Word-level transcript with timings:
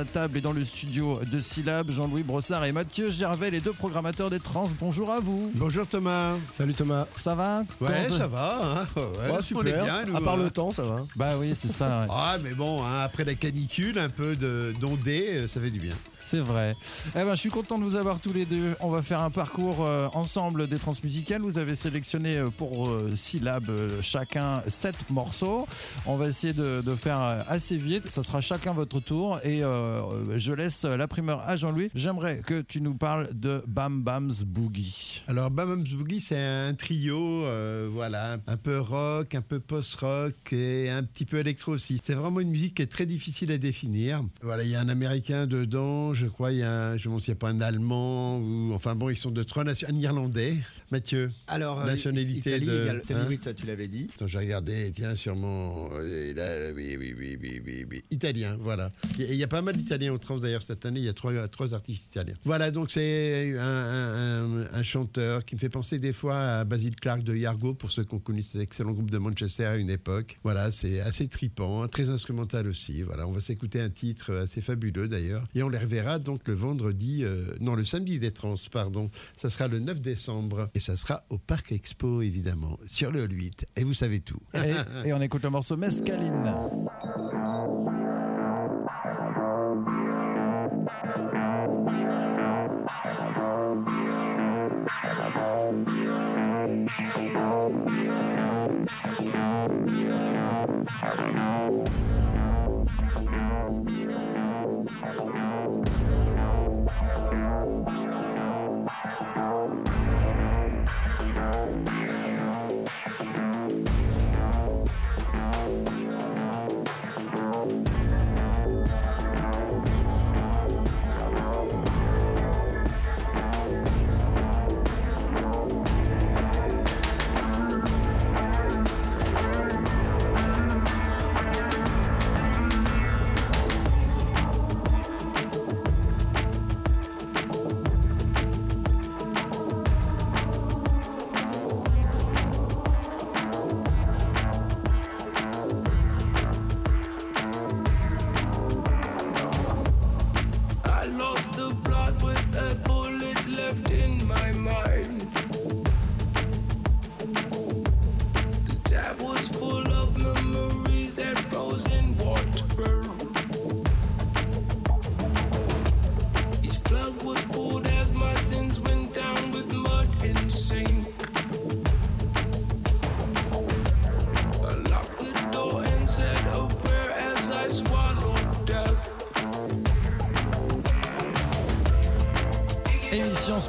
la 0.00 0.06
table 0.06 0.38
et 0.38 0.40
dans 0.40 0.52
le 0.54 0.64
studio 0.64 1.20
de 1.30 1.40
Syllab, 1.40 1.90
Jean-Louis 1.90 2.22
Brossard 2.22 2.64
et 2.64 2.72
Mathieu 2.72 3.10
Gervais, 3.10 3.50
les 3.50 3.60
deux 3.60 3.74
programmateurs 3.74 4.30
des 4.30 4.40
trans. 4.40 4.66
Bonjour 4.80 5.10
à 5.12 5.20
vous. 5.20 5.52
Bonjour 5.54 5.86
Thomas. 5.86 6.36
Salut 6.54 6.72
Thomas. 6.72 7.04
Ça 7.16 7.34
va 7.34 7.64
Ouais, 7.82 7.88
Comment 8.04 8.16
ça 8.16 8.26
va. 8.26 8.60
Hein 8.62 8.86
ouais, 8.96 9.02
Oh, 9.30 9.54
on 9.56 9.60
est 9.66 9.72
bien, 9.72 10.04
nous, 10.06 10.16
à 10.16 10.22
part 10.22 10.34
hein. 10.34 10.44
le 10.44 10.50
temps, 10.50 10.72
ça 10.72 10.84
va. 10.84 11.02
Bah 11.16 11.32
oui, 11.38 11.52
c'est 11.54 11.70
ça. 11.70 12.00
ouais. 12.00 12.06
Ah, 12.08 12.38
mais 12.42 12.54
bon, 12.54 12.82
hein, 12.82 13.02
après 13.04 13.24
la 13.24 13.34
canicule, 13.34 13.98
un 13.98 14.08
peu 14.08 14.36
de- 14.36 14.72
d'ondée, 14.80 15.26
euh, 15.32 15.46
ça 15.48 15.60
fait 15.60 15.70
du 15.70 15.80
bien. 15.80 15.94
C'est 16.24 16.40
vrai. 16.40 16.74
Eh 17.10 17.24
ben, 17.24 17.34
je 17.34 17.40
suis 17.40 17.50
content 17.50 17.78
de 17.78 17.84
vous 17.84 17.96
avoir 17.96 18.20
tous 18.20 18.32
les 18.32 18.44
deux. 18.44 18.76
On 18.80 18.90
va 18.90 19.02
faire 19.02 19.20
un 19.20 19.30
parcours 19.30 19.84
euh, 19.84 20.08
ensemble 20.14 20.68
des 20.68 20.78
transmusicales. 20.78 21.42
Vous 21.42 21.58
avez 21.58 21.76
sélectionné 21.76 22.38
euh, 22.38 22.50
pour 22.50 22.88
euh, 22.88 23.10
syllabes 23.14 23.70
euh, 23.70 24.00
chacun 24.00 24.62
sept 24.68 24.96
morceaux. 25.10 25.66
On 26.06 26.16
va 26.16 26.28
essayer 26.28 26.52
de, 26.52 26.82
faire 26.94 27.44
assez 27.48 27.76
vite. 27.76 28.10
Ça 28.10 28.22
sera 28.22 28.40
chacun 28.40 28.72
votre 28.72 29.00
tour. 29.00 29.38
Et 29.44 29.60
je 29.60 30.52
laisse 30.52 30.84
la 30.84 31.06
primeur 31.06 31.40
à 31.46 31.56
Jean-Louis. 31.56 31.90
J'aimerais 31.94 32.40
que 32.44 32.60
tu 32.60 32.80
nous 32.80 32.94
parles 32.94 33.28
de 33.32 33.62
Bam 33.66 34.02
Bam's 34.02 34.42
Boogie. 34.42 35.22
Alors, 35.28 35.50
Bam 35.50 35.84
Boogie, 35.84 36.20
c'est 36.20 36.42
un 36.42 36.74
trio, 36.74 37.44
voilà, 37.92 38.38
un 38.46 38.56
peu 38.56 38.80
rock, 38.80 39.34
un 39.34 39.40
peu 39.40 39.60
post-rock 39.60 40.52
et 40.52 40.90
un 40.90 41.02
petit 41.04 41.24
peu 41.24 41.38
électro 41.38 41.72
aussi. 41.72 42.00
C'est 42.04 42.14
vraiment 42.14 42.40
une 42.40 42.50
musique 42.50 42.74
qui 42.74 42.82
est 42.82 42.90
très 42.90 43.06
difficile 43.06 43.52
à 43.52 43.58
définir. 43.58 44.22
Voilà, 44.42 44.64
il 44.64 44.70
y 44.70 44.74
a 44.74 44.80
un 44.80 44.88
Américain 44.88 45.46
dedans, 45.46 46.09
je 46.14 46.26
crois, 46.26 46.52
il 46.52 46.58
y 46.58 46.62
a 46.62 46.88
un, 46.90 46.96
je 46.96 47.08
ne 47.08 47.18
sais 47.18 47.34
pas, 47.34 47.48
un 47.48 47.60
Allemand, 47.60 48.38
ou 48.38 48.72
enfin 48.74 48.94
bon, 48.94 49.10
ils 49.10 49.16
sont 49.16 49.30
de 49.30 49.42
trois 49.42 49.64
nations, 49.64 49.88
un 49.90 49.96
Irlandais. 49.96 50.54
Mathieu 50.90 51.30
Alors, 51.46 51.84
Nationalité 51.86 52.38
Italie, 52.50 52.66
de- 52.66 53.00
Italie, 53.04 53.20
hein 53.20 53.26
oui, 53.28 53.38
ça 53.40 53.54
tu 53.54 53.66
l'avais 53.66 53.86
dit. 53.88 54.08
Attends, 54.14 54.26
j'ai 54.26 54.38
regardé, 54.38 54.90
tiens, 54.94 55.14
sûrement. 55.14 55.88
euh, 55.92 56.34
là, 56.34 56.72
oui, 56.74 56.96
oui, 56.98 57.14
oui, 57.18 57.38
oui, 57.64 57.86
oui. 57.90 58.02
Italien, 58.10 58.56
voilà. 58.60 58.90
Il 59.18 59.24
y 59.24 59.28
a- 59.28 59.32
il 59.32 59.36
y, 59.36 59.44
a 59.44 59.48
pas 59.48 59.62
mal 59.62 59.76
d'Italiens 59.76 60.12
au 60.12 60.18
trans 60.18 60.38
d'ailleurs 60.38 60.62
cette 60.62 60.84
année, 60.86 61.00
il 61.00 61.06
y 61.06 61.08
a 61.08 61.12
trois, 61.12 61.46
trois 61.48 61.74
artistes 61.74 62.06
italiens. 62.10 62.34
Voilà, 62.44 62.70
donc 62.70 62.90
c'est 62.90 63.56
un, 63.58 63.62
un- 63.62 64.62
un- 64.62 64.68
un 64.72 64.82
chanteur 64.82 65.44
qui 65.44 65.54
me 65.54 65.60
fait 65.60 65.68
penser 65.68 65.98
des 65.98 66.12
fois 66.12 66.38
à 66.38 66.64
Basil 66.64 66.96
Clark 66.96 67.22
de 67.22 67.36
Yargo, 67.36 67.74
pour 67.74 67.90
ceux 67.90 68.04
qui 68.04 68.14
ont 68.14 68.18
connu 68.18 68.42
cet 68.42 68.60
excellent 68.60 68.92
groupe 68.92 69.10
de 69.10 69.18
Manchester 69.18 69.66
à 69.66 69.76
une 69.76 69.90
époque. 69.90 70.38
Voilà, 70.42 70.70
c'est 70.70 71.00
assez 71.00 71.28
tripant, 71.28 71.86
très 71.88 72.08
instrumental 72.10 72.66
aussi. 72.66 73.02
Voilà, 73.02 73.28
on 73.28 73.32
va 73.32 73.40
s'écouter 73.40 73.80
un 73.80 73.90
titre 73.90 74.34
assez 74.34 74.60
fabuleux 74.60 75.06
d'ailleurs. 75.08 75.46
Et 75.54 75.62
on 75.62 75.68
les 75.68 75.78
reverra 75.78 75.99
donc 76.18 76.46
le 76.46 76.54
vendredi, 76.54 77.24
euh, 77.24 77.54
non, 77.60 77.74
le 77.74 77.84
samedi 77.84 78.18
des 78.18 78.30
trans, 78.30 78.54
pardon. 78.70 79.10
Ça 79.36 79.50
sera 79.50 79.68
le 79.68 79.78
9 79.78 80.00
décembre. 80.00 80.68
Et 80.74 80.80
ça 80.80 80.96
sera 80.96 81.24
au 81.30 81.38
Parc 81.38 81.72
Expo, 81.72 82.22
évidemment, 82.22 82.78
sur 82.86 83.10
le 83.10 83.22
Hall 83.22 83.32
8. 83.32 83.66
Et 83.76 83.84
vous 83.84 83.94
savez 83.94 84.20
tout. 84.20 84.40
Et, 84.54 84.72
et 85.08 85.12
on 85.12 85.20
écoute 85.20 85.42
le 85.42 85.50
morceau 85.50 85.76
Mescaline. 85.76 86.54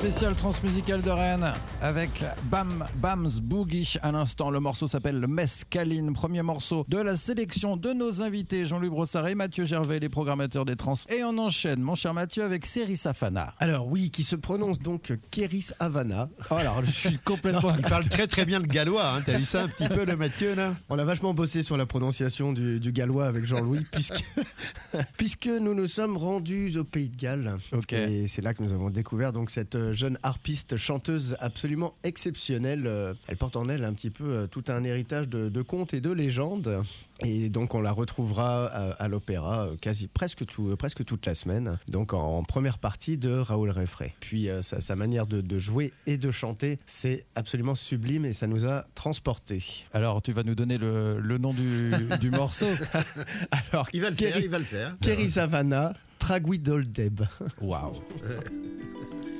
Spéciale 0.02 0.36
transmusicale 0.36 1.04
de 1.04 1.12
Rennes 1.12 1.54
avec 1.82 2.24
Bam 2.44 2.86
Bam's 2.98 3.40
Boogie. 3.40 3.96
À 4.02 4.12
l'instant, 4.12 4.52
le 4.52 4.60
morceau 4.60 4.88
s'appelle 4.88 5.26
Mescaline. 5.28 6.14
Premier 6.14 6.44
morceau 6.44 6.86
de 6.88 6.98
la 6.98 7.18
sélection 7.18 7.76
de 7.76 7.92
nos 7.92 8.22
invités 8.22 8.66
Jean-Louis 8.66 8.90
Brossard 8.90 9.28
et 9.28 9.36
Mathieu 9.36 9.66
Gervais, 9.66 10.00
les 10.00 10.10
programmateurs 10.10 10.66
des 10.66 10.76
trans. 10.76 10.94
Et 11.10 11.24
on 11.24 11.38
enchaîne, 11.40 11.82
mon 11.82 11.96
cher 11.96 12.14
Mathieu, 12.14 12.44
avec 12.44 12.66
Seri 12.66 12.98
Safana. 12.98 13.54
Alors 13.60 13.88
oui, 13.88 14.12
qui 14.12 14.24
se 14.24 14.36
prononce 14.36 14.80
donc 14.80 15.14
Kéris 15.32 15.70
Havana. 15.80 16.30
Oh, 16.52 16.56
alors, 16.56 16.86
je 16.86 16.92
suis 16.92 17.18
complètement. 17.26 17.74
Il 17.76 17.84
parle 17.84 18.08
très 18.08 18.28
très 18.28 18.46
bien 18.46 18.60
le 18.60 18.68
gallois, 18.68 19.16
hein. 19.16 19.22
t'as 19.26 19.38
vu 19.38 19.46
ça 19.46 19.64
un 19.64 19.68
petit 19.68 19.88
peu 19.88 20.06
le 20.06 20.16
Mathieu 20.16 20.54
là? 20.54 20.76
On 20.90 21.00
a 21.00 21.04
vachement 21.04 21.34
bossé 21.34 21.64
sur 21.64 21.78
la 21.78 21.88
prononciation 21.88 22.54
du, 22.54 22.80
du 22.80 22.92
gallois 22.92 23.26
avec 23.26 23.46
Jean-Louis, 23.46 23.86
puisque, 23.92 24.24
puisque 25.18 25.48
nous 25.48 25.74
nous 25.74 25.88
sommes 25.88 26.18
rendus 26.18 26.78
au 26.78 26.84
Pays 26.84 27.10
de 27.10 27.18
Galles. 27.18 27.58
Ok. 27.72 27.94
Et 27.94 28.28
c'est 28.28 28.44
là 28.44 28.54
que 28.54 28.62
nous 28.62 28.74
avons 28.74 28.92
découvert 28.92 29.34
donc 29.34 29.50
cette 29.50 29.76
euh, 29.76 29.94
jeune 29.94 30.20
harpiste 30.22 30.78
chanteuse 30.78 31.36
absolument 31.40 31.71
exceptionnelle. 32.04 32.84
Euh, 32.88 33.14
Elle 33.28 33.38
porte 33.38 33.56
en 33.56 33.68
elle 33.70 33.84
un 33.84 33.94
petit 33.94 34.10
peu 34.10 34.24
euh, 34.26 34.48
tout 34.48 34.64
un 34.68 34.84
héritage 34.84 35.28
de, 35.30 35.50
de 35.50 35.62
contes 35.62 35.94
et 35.94 36.02
de 36.02 36.12
légendes. 36.12 36.84
Et 37.24 37.50
donc 37.50 37.76
on 37.76 37.82
la 37.82 37.92
retrouvera 37.92 38.66
à, 38.68 38.92
à 38.94 39.08
l'opéra 39.08 39.66
euh, 39.68 39.76
quasi 39.80 40.08
presque, 40.08 40.46
tout, 40.46 40.70
euh, 40.70 40.76
presque 40.76 41.06
toute 41.06 41.26
la 41.26 41.34
semaine. 41.36 41.78
Donc 41.90 42.14
en, 42.14 42.38
en 42.38 42.44
première 42.44 42.78
partie 42.80 43.18
de 43.18 43.32
Raoul 43.36 43.70
Réfré. 43.70 44.16
Puis 44.20 44.50
euh, 44.50 44.62
sa, 44.62 44.82
sa 44.82 44.96
manière 44.96 45.28
de, 45.28 45.42
de 45.42 45.60
jouer 45.60 45.94
et 46.08 46.18
de 46.18 46.32
chanter, 46.32 46.80
c'est 46.88 47.26
absolument 47.36 47.76
sublime 47.76 48.26
et 48.26 48.34
ça 48.34 48.48
nous 48.48 48.66
a 48.66 48.86
transportés. 48.96 49.64
Alors, 49.94 50.22
tu 50.22 50.32
vas 50.34 50.44
nous 50.44 50.56
donner 50.56 50.78
le, 50.78 51.20
le 51.20 51.38
nom 51.38 51.54
du, 51.54 51.92
du 52.20 52.30
morceau. 52.32 52.68
Alors, 53.72 53.88
Il 53.94 54.02
va 54.02 54.10
le 54.10 54.16
Kerry- 54.16 54.32
faire, 54.34 54.42
il 54.44 54.50
va 54.50 54.60
le 54.60 54.66
faire. 54.66 54.98
Kerry 55.02 55.30
Savannah, 55.30 55.94
Traguidoldeb. 56.20 57.22
Waouh. 57.62 57.94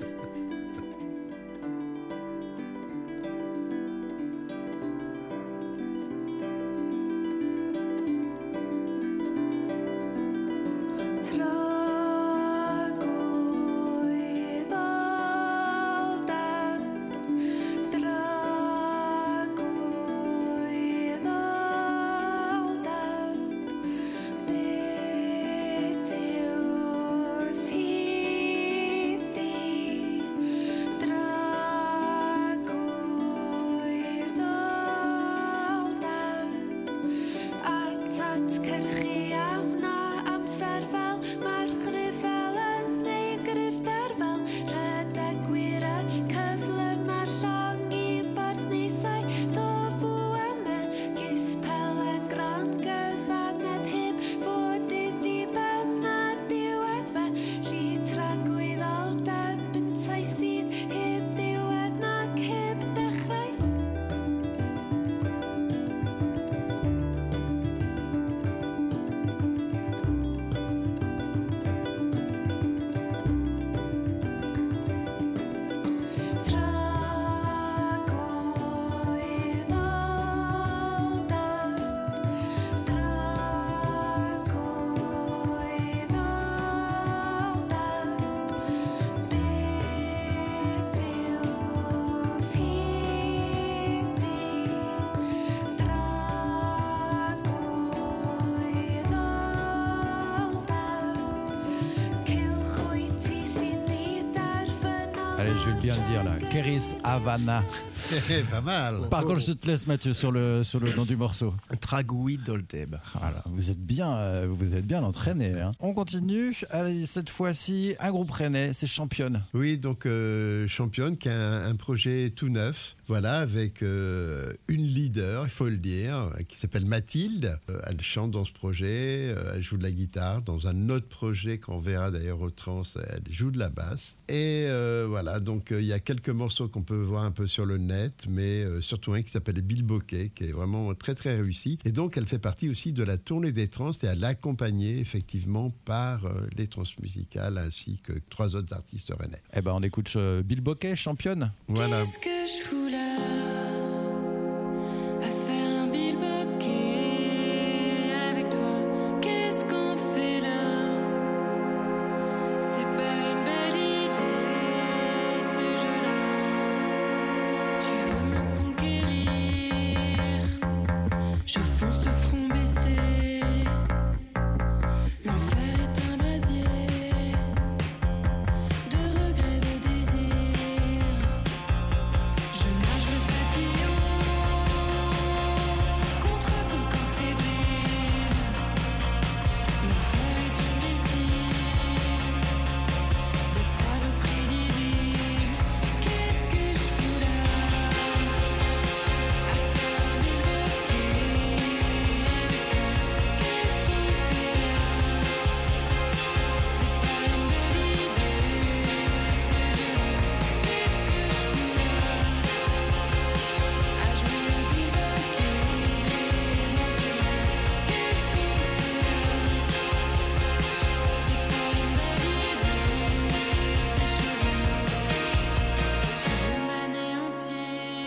le 106.62 106.72
dire 106.72 106.82
là. 106.82 106.92
Keris 106.92 106.94
Havana. 107.04 107.64
pas 108.52 108.62
mal. 108.62 109.08
Par 109.10 109.24
contre, 109.26 109.40
je 109.40 109.52
te 109.54 109.68
laisse 109.68 109.88
Mathieu 109.88 110.14
sur 110.14 110.32
le, 110.32 110.64
sur 110.64 110.80
le 110.80 110.92
nom 110.94 111.06
du 111.06 111.16
morceau. 111.16 111.54
Tragoui 111.80 112.38
Doldeb. 112.38 112.96
Voilà, 113.20 113.44
vous 113.46 113.70
êtes 113.70 113.80
bien, 113.84 114.12
euh, 114.18 114.48
vous 114.50 114.74
êtes 114.74 114.86
bien 114.86 115.04
entraîné. 115.04 115.60
hein. 115.60 115.72
On 115.80 115.94
continue. 115.94 116.56
Allez, 116.70 117.06
cette 117.06 117.30
fois-ci, 117.30 117.96
un 118.00 118.12
groupe 118.12 118.32
rennais, 118.32 118.72
c'est 118.74 118.88
Championne. 118.88 119.44
Oui, 119.54 119.78
donc 119.78 120.06
euh, 120.06 120.68
Championne 120.68 121.18
qui 121.18 121.30
a 121.30 121.34
un, 121.38 121.66
un 121.72 121.76
projet 121.76 122.32
tout 122.36 122.50
neuf, 122.50 122.96
voilà, 123.08 123.40
avec 123.40 123.84
euh, 123.84 124.54
une 124.68 124.86
leader, 124.86 125.44
il 125.46 125.50
faut 125.50 125.68
le 125.70 125.78
dire, 125.78 126.30
qui 126.50 126.58
s'appelle 126.58 126.86
Mathilde. 126.86 127.58
Euh, 127.70 127.80
elle 127.88 128.02
chante 128.02 128.32
dans 128.32 128.46
ce 128.46 128.54
projet, 128.54 129.34
euh, 129.36 129.54
elle 129.56 129.64
joue 129.64 129.78
de 129.78 129.84
la 129.84 129.92
guitare. 129.92 130.42
Dans 130.42 130.68
un 130.68 130.90
autre 130.90 131.08
projet 131.08 131.58
qu'on 131.58 131.80
verra 131.80 132.10
d'ailleurs 132.12 132.42
au 132.42 132.50
trans, 132.50 132.84
elle 133.10 133.24
joue 133.34 133.52
de 133.52 133.60
la 133.60 133.70
basse. 133.70 134.16
Et 134.30 134.66
euh, 134.68 135.06
voilà, 135.10 135.40
donc 135.40 135.72
euh, 135.72 135.82
il 135.82 135.88
y 135.88 135.94
a 135.94 136.00
quelques 136.00 136.30
morceaux 136.30 136.68
qu'on 136.68 136.84
peut 136.84 136.96
voir 137.02 137.24
un 137.24 137.32
peu 137.32 137.48
sur 137.48 137.66
le 137.66 137.78
net, 137.78 137.91
mais 138.30 138.64
euh, 138.64 138.82
surtout 138.82 139.14
un 139.14 139.22
qui 139.22 139.32
s'appelle 139.32 139.62
Bill 139.62 139.84
Bokeh, 139.84 140.32
qui 140.34 140.46
est 140.46 140.52
vraiment 140.52 140.94
très 140.96 141.16
très 141.16 141.36
réussi. 141.36 141.78
Et 141.86 141.92
donc 141.92 142.18
elle 142.18 142.26
fait 142.26 142.40
partie 142.40 142.70
aussi 142.70 142.94
de 142.94 143.04
la 143.04 143.18
tournée 143.18 143.52
des 143.52 143.68
trans 143.68 143.92
et 143.92 144.06
elle 144.06 144.24
est 144.24 144.28
accompagnée 144.28 145.00
effectivement 145.00 145.72
par 145.86 146.26
euh, 146.26 146.48
les 146.58 146.68
trans 146.68 146.84
musicales 147.02 147.58
ainsi 147.58 148.00
que 148.04 148.14
trois 148.30 148.56
autres 148.56 148.74
artistes 148.74 149.14
rennais. 149.18 149.42
Eh 149.56 149.62
ben, 149.62 149.74
on 149.74 149.84
écoute 149.84 150.12
euh, 150.16 150.42
Bill 150.44 150.62
Bokeh, 150.62 150.96
Championne. 150.96 151.52
Voilà. 151.68 152.02
Qu'est-ce 152.02 152.20
que 152.20 152.48
je 152.48 152.68
fous 152.68 152.88
là? 152.90 153.41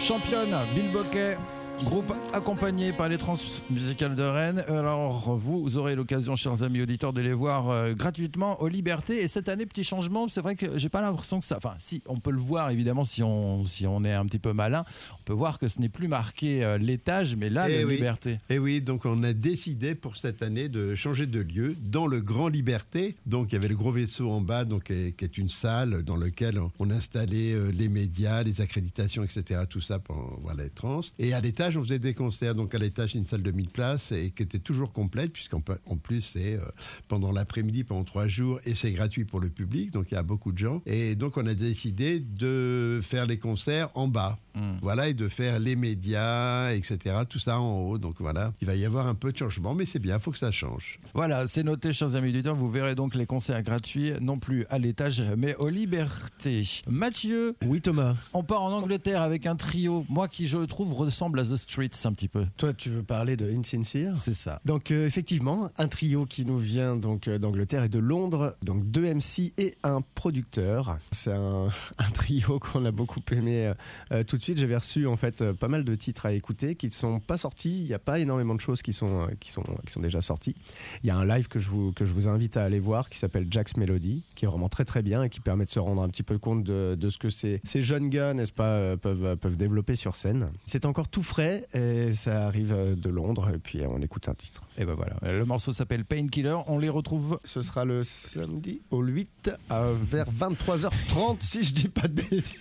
Championne, 0.05 0.55
Bill 0.75 0.93
Bokeh. 0.93 1.39
Groupe 1.83 2.13
accompagné 2.33 2.93
par 2.93 3.09
les 3.09 3.19
trans 3.19 3.35
musicales 3.69 4.15
de 4.15 4.23
Rennes. 4.23 4.65
Alors, 4.69 5.37
vous 5.37 5.77
aurez 5.77 5.97
l'occasion, 5.97 6.37
chers 6.37 6.63
amis 6.63 6.81
auditeurs, 6.81 7.13
de 7.13 7.21
les 7.21 7.33
voir 7.33 7.69
euh, 7.69 7.95
gratuitement 7.95 8.63
aux 8.63 8.69
Libertés. 8.69 9.23
Et 9.23 9.29
cette 9.29 9.49
année, 9.49 9.67
petit 9.67 9.83
changement, 9.83 10.29
c'est 10.29 10.41
vrai 10.41 10.55
que 10.55 10.79
j'ai 10.79 10.89
pas 10.89 11.03
l'impression 11.03 11.41
que 11.41 11.47
ça. 11.47 11.57
Enfin, 11.57 11.75
si, 11.81 12.01
on 12.07 12.17
peut 12.17 12.31
le 12.31 12.41
voir 12.41 12.71
évidemment 12.71 13.05
si 13.05 13.23
on, 13.23 13.67
si 13.67 13.87
on 13.87 14.05
est 14.05 14.13
un 14.13 14.25
petit 14.25 14.39
peu 14.39 14.53
malin. 14.53 14.85
On 15.21 15.23
peut 15.25 15.33
voir 15.33 15.59
que 15.59 15.69
ce 15.69 15.81
n'est 15.81 15.89
plus 15.89 16.07
marqué 16.07 16.65
euh, 16.65 16.79
l'étage, 16.79 17.35
mais 17.35 17.51
là, 17.51 17.69
Eh 17.69 17.81
la 17.81 17.87
oui. 17.87 17.97
Liberté. 17.97 18.39
Et 18.51 18.59
oui, 18.59 18.81
donc 18.81 19.05
on 19.05 19.23
a 19.25 19.33
décidé 19.33 19.95
pour 19.95 20.17
cette 20.17 20.43
année 20.43 20.69
de 20.69 20.95
changer 20.95 21.27
de 21.27 21.41
lieu 21.41 21.77
dans 21.83 22.07
le 22.07 22.21
Grand 22.21 22.49
Liberté. 22.49 23.17
Donc 23.27 23.51
il 23.51 23.55
y 23.55 23.59
avait 23.59 23.69
le 23.69 23.77
gros 23.77 23.93
vaisseau 23.93 24.31
en 24.31 24.41
bas, 24.41 24.65
donc, 24.65 24.85
qui 24.85 25.25
est, 25.25 25.39
une 25.39 25.49
salle 25.49 26.03
dans 26.03 26.17
laquelle 26.17 26.61
on, 26.79 26.91
installait 26.91 27.53
euh, 27.53 27.73
les 27.73 27.89
médias, 27.89 28.43
les 28.43 28.61
accréditations, 28.61 29.25
etc. 29.25 29.63
Tout 29.69 29.81
ça 29.81 29.99
pour 29.99 30.39
voilà, 30.43 30.65
les 30.65 30.71
trans. 30.71 31.01
Et 31.19 31.35
à 31.35 31.41
l'étage, 31.41 31.64
on 31.77 31.83
faisait 31.83 31.99
des 31.99 32.15
concerts. 32.15 32.55
Donc 32.55 32.75
à 32.75 32.79
l'étage, 32.79 33.15
une 33.15 33.25
salle 33.25 33.43
de 33.43 33.51
1000 33.51 33.69
places 33.69 34.13
et 34.13 34.31
qui 34.31 34.43
était 34.43 34.59
toujours 34.59 34.93
complète, 34.93 35.33
puisqu'en 35.33 35.63
en 35.87 35.97
plus, 35.97 36.23
c'est 36.23 36.55
euh, 36.55 36.61
pendant 37.09 37.33
l'après-midi, 37.33 37.85
pendant 37.85 38.05
trois 38.05 38.29
jours, 38.29 38.61
et 38.65 38.75
c'est 38.75 38.93
gratuit 38.93 39.25
pour 39.25 39.41
le 39.41 39.49
public. 39.49 39.91
Donc 39.91 40.07
il 40.11 40.15
y 40.15 40.19
a 40.19 40.23
beaucoup 40.23 40.53
de 40.53 40.59
gens. 40.59 40.83
Et 40.87 41.15
donc 41.15 41.37
on 41.37 41.47
a 41.47 41.55
décidé 41.55 42.21
de 42.21 43.01
faire 43.03 43.27
les 43.27 43.39
concerts 43.39 43.89
en 43.95 44.09
bas. 44.09 44.39
Voilà, 44.83 45.09
et 45.09 45.15
de 45.15 45.29
faire 45.29 45.59
les 45.59 45.75
médias, 45.75 46.71
etc. 46.73 47.17
Tout 47.29 47.41
ça 47.41 47.59
en 47.59 47.81
haut. 47.81 47.99
Donc 47.99 48.17
voilà, 48.21 48.53
il 48.61 48.67
va 48.67 48.77
y 48.77 48.85
avoir 48.85 49.09
un 49.09 49.15
peu 49.17 49.33
de 49.33 49.37
changement, 49.37 49.75
mais 49.75 49.85
c'est 49.85 49.99
bien, 49.99 50.17
il 50.17 50.21
faut 50.21 50.31
que 50.31 50.39
ça 50.39 50.53
change. 50.53 51.01
Voilà, 51.13 51.49
c'est 51.49 51.65
noté, 51.65 51.93
chers 51.93 52.15
amis 52.15 52.29
auditeurs. 52.29 52.55
Vous 52.55 52.71
verrez 52.71 52.95
donc 52.95 53.17
les 53.17 53.27
concerts 53.27 53.63
gratuits, 53.63 54.13
non 54.21 54.39
plus 54.39 54.65
à 54.71 54.79
l'étage, 54.79 55.23
mais 55.37 55.57
aux 55.57 55.71
Libertés. 55.71 56.65
Mathieu, 56.89 57.57
Oui 57.65 57.81
Thomas, 57.81 58.15
on 58.33 58.45
part 58.45 58.63
en 58.63 58.73
Angleterre 58.73 59.23
avec 59.23 59.47
un 59.47 59.57
trio, 59.57 60.07
moi 60.09 60.29
qui 60.29 60.47
je 60.47 60.59
trouve 60.59 60.93
ressemble 60.93 61.41
à 61.41 61.45
The 61.45 61.54
Streets 61.57 61.91
un 62.05 62.13
petit 62.13 62.29
peu. 62.29 62.47
toi 62.57 62.73
tu 62.73 62.91
veux 62.91 63.03
parler 63.03 63.37
de 63.37 63.51
Insincere 63.51 64.17
C'est 64.17 64.35
ça. 64.35 64.61
Donc 64.65 64.91
euh, 64.91 65.07
effectivement, 65.07 65.71
un 65.79 65.89
trio 65.89 66.27
qui 66.27 66.45
nous 66.45 66.59
vient 66.59 66.97
donc 66.97 67.29
euh, 67.29 67.39
d'Angleterre 67.39 67.85
et 67.85 67.89
de 67.89 67.99
Londres, 67.99 68.57
donc 68.63 68.91
deux 68.91 69.13
MC 69.13 69.53
et 69.59 69.75
un 69.83 70.01
producteur. 70.15 70.99
C'est 71.13 71.33
un, 71.33 71.69
un 71.99 72.11
trio 72.13 72.59
qu'on 72.59 72.85
a 72.85 72.91
beaucoup 72.91 73.21
aimé 73.33 73.73
euh, 74.13 74.25
tout 74.25 74.37
de 74.37 74.43
suite. 74.43 74.59
J'avais 74.59 74.77
reçu 74.77 75.07
en 75.07 75.17
fait 75.17 75.53
pas 75.53 75.69
mal 75.69 75.85
de 75.85 75.95
titres 75.95 76.27
à 76.27 76.33
écouter 76.33 76.75
qui 76.75 76.87
ne 76.87 76.93
sont 76.93 77.21
pas 77.21 77.39
sortis. 77.39 77.83
Il 77.83 77.87
n'y 77.87 77.95
a 77.95 77.99
pas 77.99 78.19
énormément 78.19 78.55
de 78.55 78.61
choses 78.61 78.83
qui 78.83 78.93
sont, 78.93 79.29
qui 79.41 79.51
sont, 79.51 79.65
qui 79.87 79.93
sont 79.93 80.01
déjà 80.01 80.21
sorties. 80.21 80.55
Il 81.03 81.07
y 81.07 81.11
a 81.11 81.17
un 81.17 81.25
live 81.25 81.49
que 81.49 81.59
je 81.59 81.69
vous, 81.69 81.93
que 81.93 82.07
je 82.07 82.13
vous 82.13 82.29
invite 82.29 82.57
à 82.57 82.65
aller 82.65 82.81
voir 82.81 83.09
qui 83.09 83.19
s'appelle 83.19 83.47
Jack's 83.51 83.77
Melody, 83.77 84.23
qui 84.35 84.45
est 84.45 84.49
vraiment 84.49 84.69
très 84.69 84.85
très 84.85 85.03
bien 85.03 85.25
et 85.25 85.29
qui 85.29 85.41
permet 85.41 85.65
de 85.65 85.71
se 85.71 85.79
rendre 85.79 86.03
un 86.03 86.09
petit 86.09 86.23
peu 86.23 86.39
compte 86.39 86.65
de, 86.65 86.97
de 86.99 87.09
ce 87.09 87.19
que 87.19 87.31
ces, 87.31 87.61
ces 87.65 87.83
jeunes 87.83 88.09
gars, 88.09 88.35
n'est-ce 88.35 88.53
pas, 88.53 88.97
peuvent, 88.97 89.37
peuvent 89.37 89.57
développer 89.57 89.97
sur 89.97 90.17
scène. 90.17 90.49
C'est 90.65 90.87
encore 90.87 91.09
tout 91.09 91.23
frais 91.23 91.44
et 91.75 92.13
ça 92.13 92.47
arrive 92.47 92.73
euh, 92.73 92.95
de 92.95 93.09
Londres 93.11 93.51
et 93.55 93.59
puis 93.59 93.81
euh, 93.83 93.87
on 93.89 94.01
écoute 94.03 94.29
un 94.29 94.35
titre. 94.35 94.63
Et 94.79 94.85
ben 94.85 94.95
voilà. 94.95 95.15
Le 95.23 95.45
morceau 95.45 95.73
s'appelle 95.73 96.05
Painkiller. 96.05 96.57
On 96.67 96.79
les 96.79 96.89
retrouve. 96.89 97.39
Ce 97.45 97.63
sera 97.63 97.85
le 97.85 98.03
samedi 98.03 98.83
au 98.91 99.01
8 99.03 99.51
à 99.71 99.83
vers 100.03 100.27
23h30 100.31 101.37
si 101.41 101.63
je 101.65 101.75
dis 101.75 101.89
pas 101.89 102.09
de 102.09 102.15
bêtises. 102.15 102.53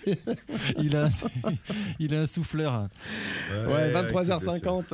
Il 0.78 0.96
a 0.96 1.06
un, 1.06 1.08
il 1.98 2.14
a 2.14 2.20
un 2.20 2.26
souffleur. 2.26 2.88
Ouais, 3.68 3.92
23h50. 3.92 4.84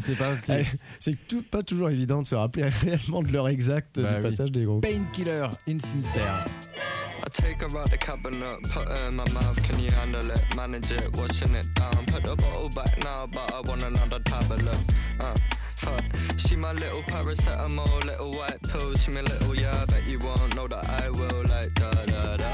C'est 0.00 0.16
pas. 0.16 0.30
C'est 0.98 1.26
tout, 1.28 1.42
pas 1.42 1.62
toujours 1.62 1.90
évident 1.90 2.22
de 2.22 2.26
se 2.26 2.34
rappeler 2.34 2.64
réellement 2.68 3.22
de 3.22 3.28
l'heure 3.32 3.48
exacte 3.48 4.00
Bah 4.00 4.08
du 4.10 4.16
oui. 4.24 4.30
passage 4.30 4.52
des 4.52 4.62
groupes. 4.64 4.82
Painkiller, 4.82 5.46
Insincere. 5.68 6.44
I 7.22 7.28
take 7.32 7.60
her 7.60 7.76
out 7.76 7.90
the 7.90 7.98
cabinet, 7.98 8.56
put 8.62 8.88
her 8.88 9.08
in 9.08 9.14
my 9.14 9.24
mouth. 9.34 9.60
Can 9.62 9.78
handle 10.10 10.30
it? 10.30 10.56
Manage 10.56 10.90
it, 10.92 11.12
washing 11.16 11.54
it 11.54 11.72
down. 11.74 12.04
Put 12.06 12.22
the 12.24 12.36
bottle 12.36 12.68
back 12.70 13.02
now, 13.04 13.26
but 13.26 13.52
I 13.52 13.60
want 13.60 13.82
another 13.82 14.18
tablet. 14.20 14.76
Uh, 15.18 15.34
fuck. 15.76 16.02
She 16.36 16.56
my 16.56 16.72
little 16.72 17.02
paracetamol, 17.02 18.04
little 18.04 18.32
white 18.32 18.62
pill. 18.62 18.94
She 18.96 19.10
my 19.10 19.20
little 19.20 19.54
yeah, 19.54 19.84
bet 19.86 20.06
you 20.06 20.18
won't 20.18 20.54
know 20.56 20.66
that 20.68 20.88
I 21.02 21.10
will. 21.10 21.44
Like 21.48 21.74
da 21.74 21.90
da 21.90 22.36
da, 22.36 22.52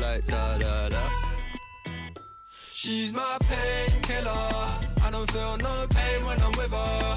like 0.00 0.26
da 0.26 0.58
da 0.58 0.88
da. 0.88 1.02
She's 2.70 3.12
my 3.12 3.38
painkiller. 3.40 4.66
I 5.02 5.10
don't 5.10 5.30
feel 5.30 5.56
no 5.58 5.86
pain 5.90 6.26
when 6.26 6.40
I'm 6.42 6.52
with 6.52 6.72
her. 6.72 7.16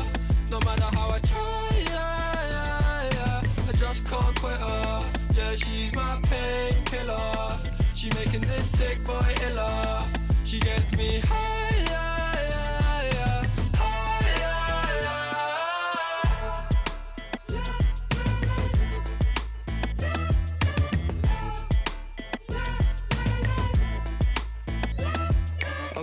No 0.51 0.59
matter 0.59 0.89
how 0.95 1.09
I 1.09 1.19
try, 1.19 1.69
yeah, 1.73 2.49
yeah, 2.53 3.09
yeah. 3.13 3.67
I 3.67 3.71
just 3.73 4.05
can't 4.07 4.39
quit 4.39 4.57
her. 4.57 5.01
Yeah, 5.35 5.55
she's 5.55 5.93
my 5.95 6.19
painkiller. 6.23 7.74
She 7.95 8.09
making 8.09 8.41
this 8.41 8.77
sick 8.77 9.01
boy 9.05 9.21
iller. 9.47 10.03
She 10.43 10.59
gets 10.59 10.95
me 10.97 11.21
high, 11.23 12.04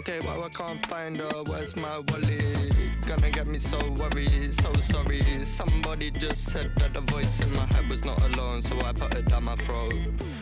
Okay, 0.03 0.19
well, 0.27 0.43
I 0.43 0.49
can't 0.49 0.85
find 0.87 1.17
her. 1.17 1.45
Where's 1.47 1.77
my 1.77 1.97
wallet? 2.09 3.07
Gonna 3.07 3.31
get 3.31 3.47
me 3.47 3.61
so 3.61 3.79
worried, 3.91 4.53
so 4.53 4.73
sorry. 4.81 5.45
Somebody 5.45 6.11
just 6.11 6.47
said 6.47 6.73
that 6.79 6.93
the 6.93 7.03
voice 7.03 7.41
in 7.41 7.53
my 7.53 7.67
head 7.73 7.89
was 7.89 8.05
not 8.05 8.21
alone, 8.21 8.63
so 8.63 8.77
I 8.85 8.93
put 8.95 9.15
it 9.15 9.29
down 9.29 9.45
my 9.45 9.55
throat. 9.55 9.95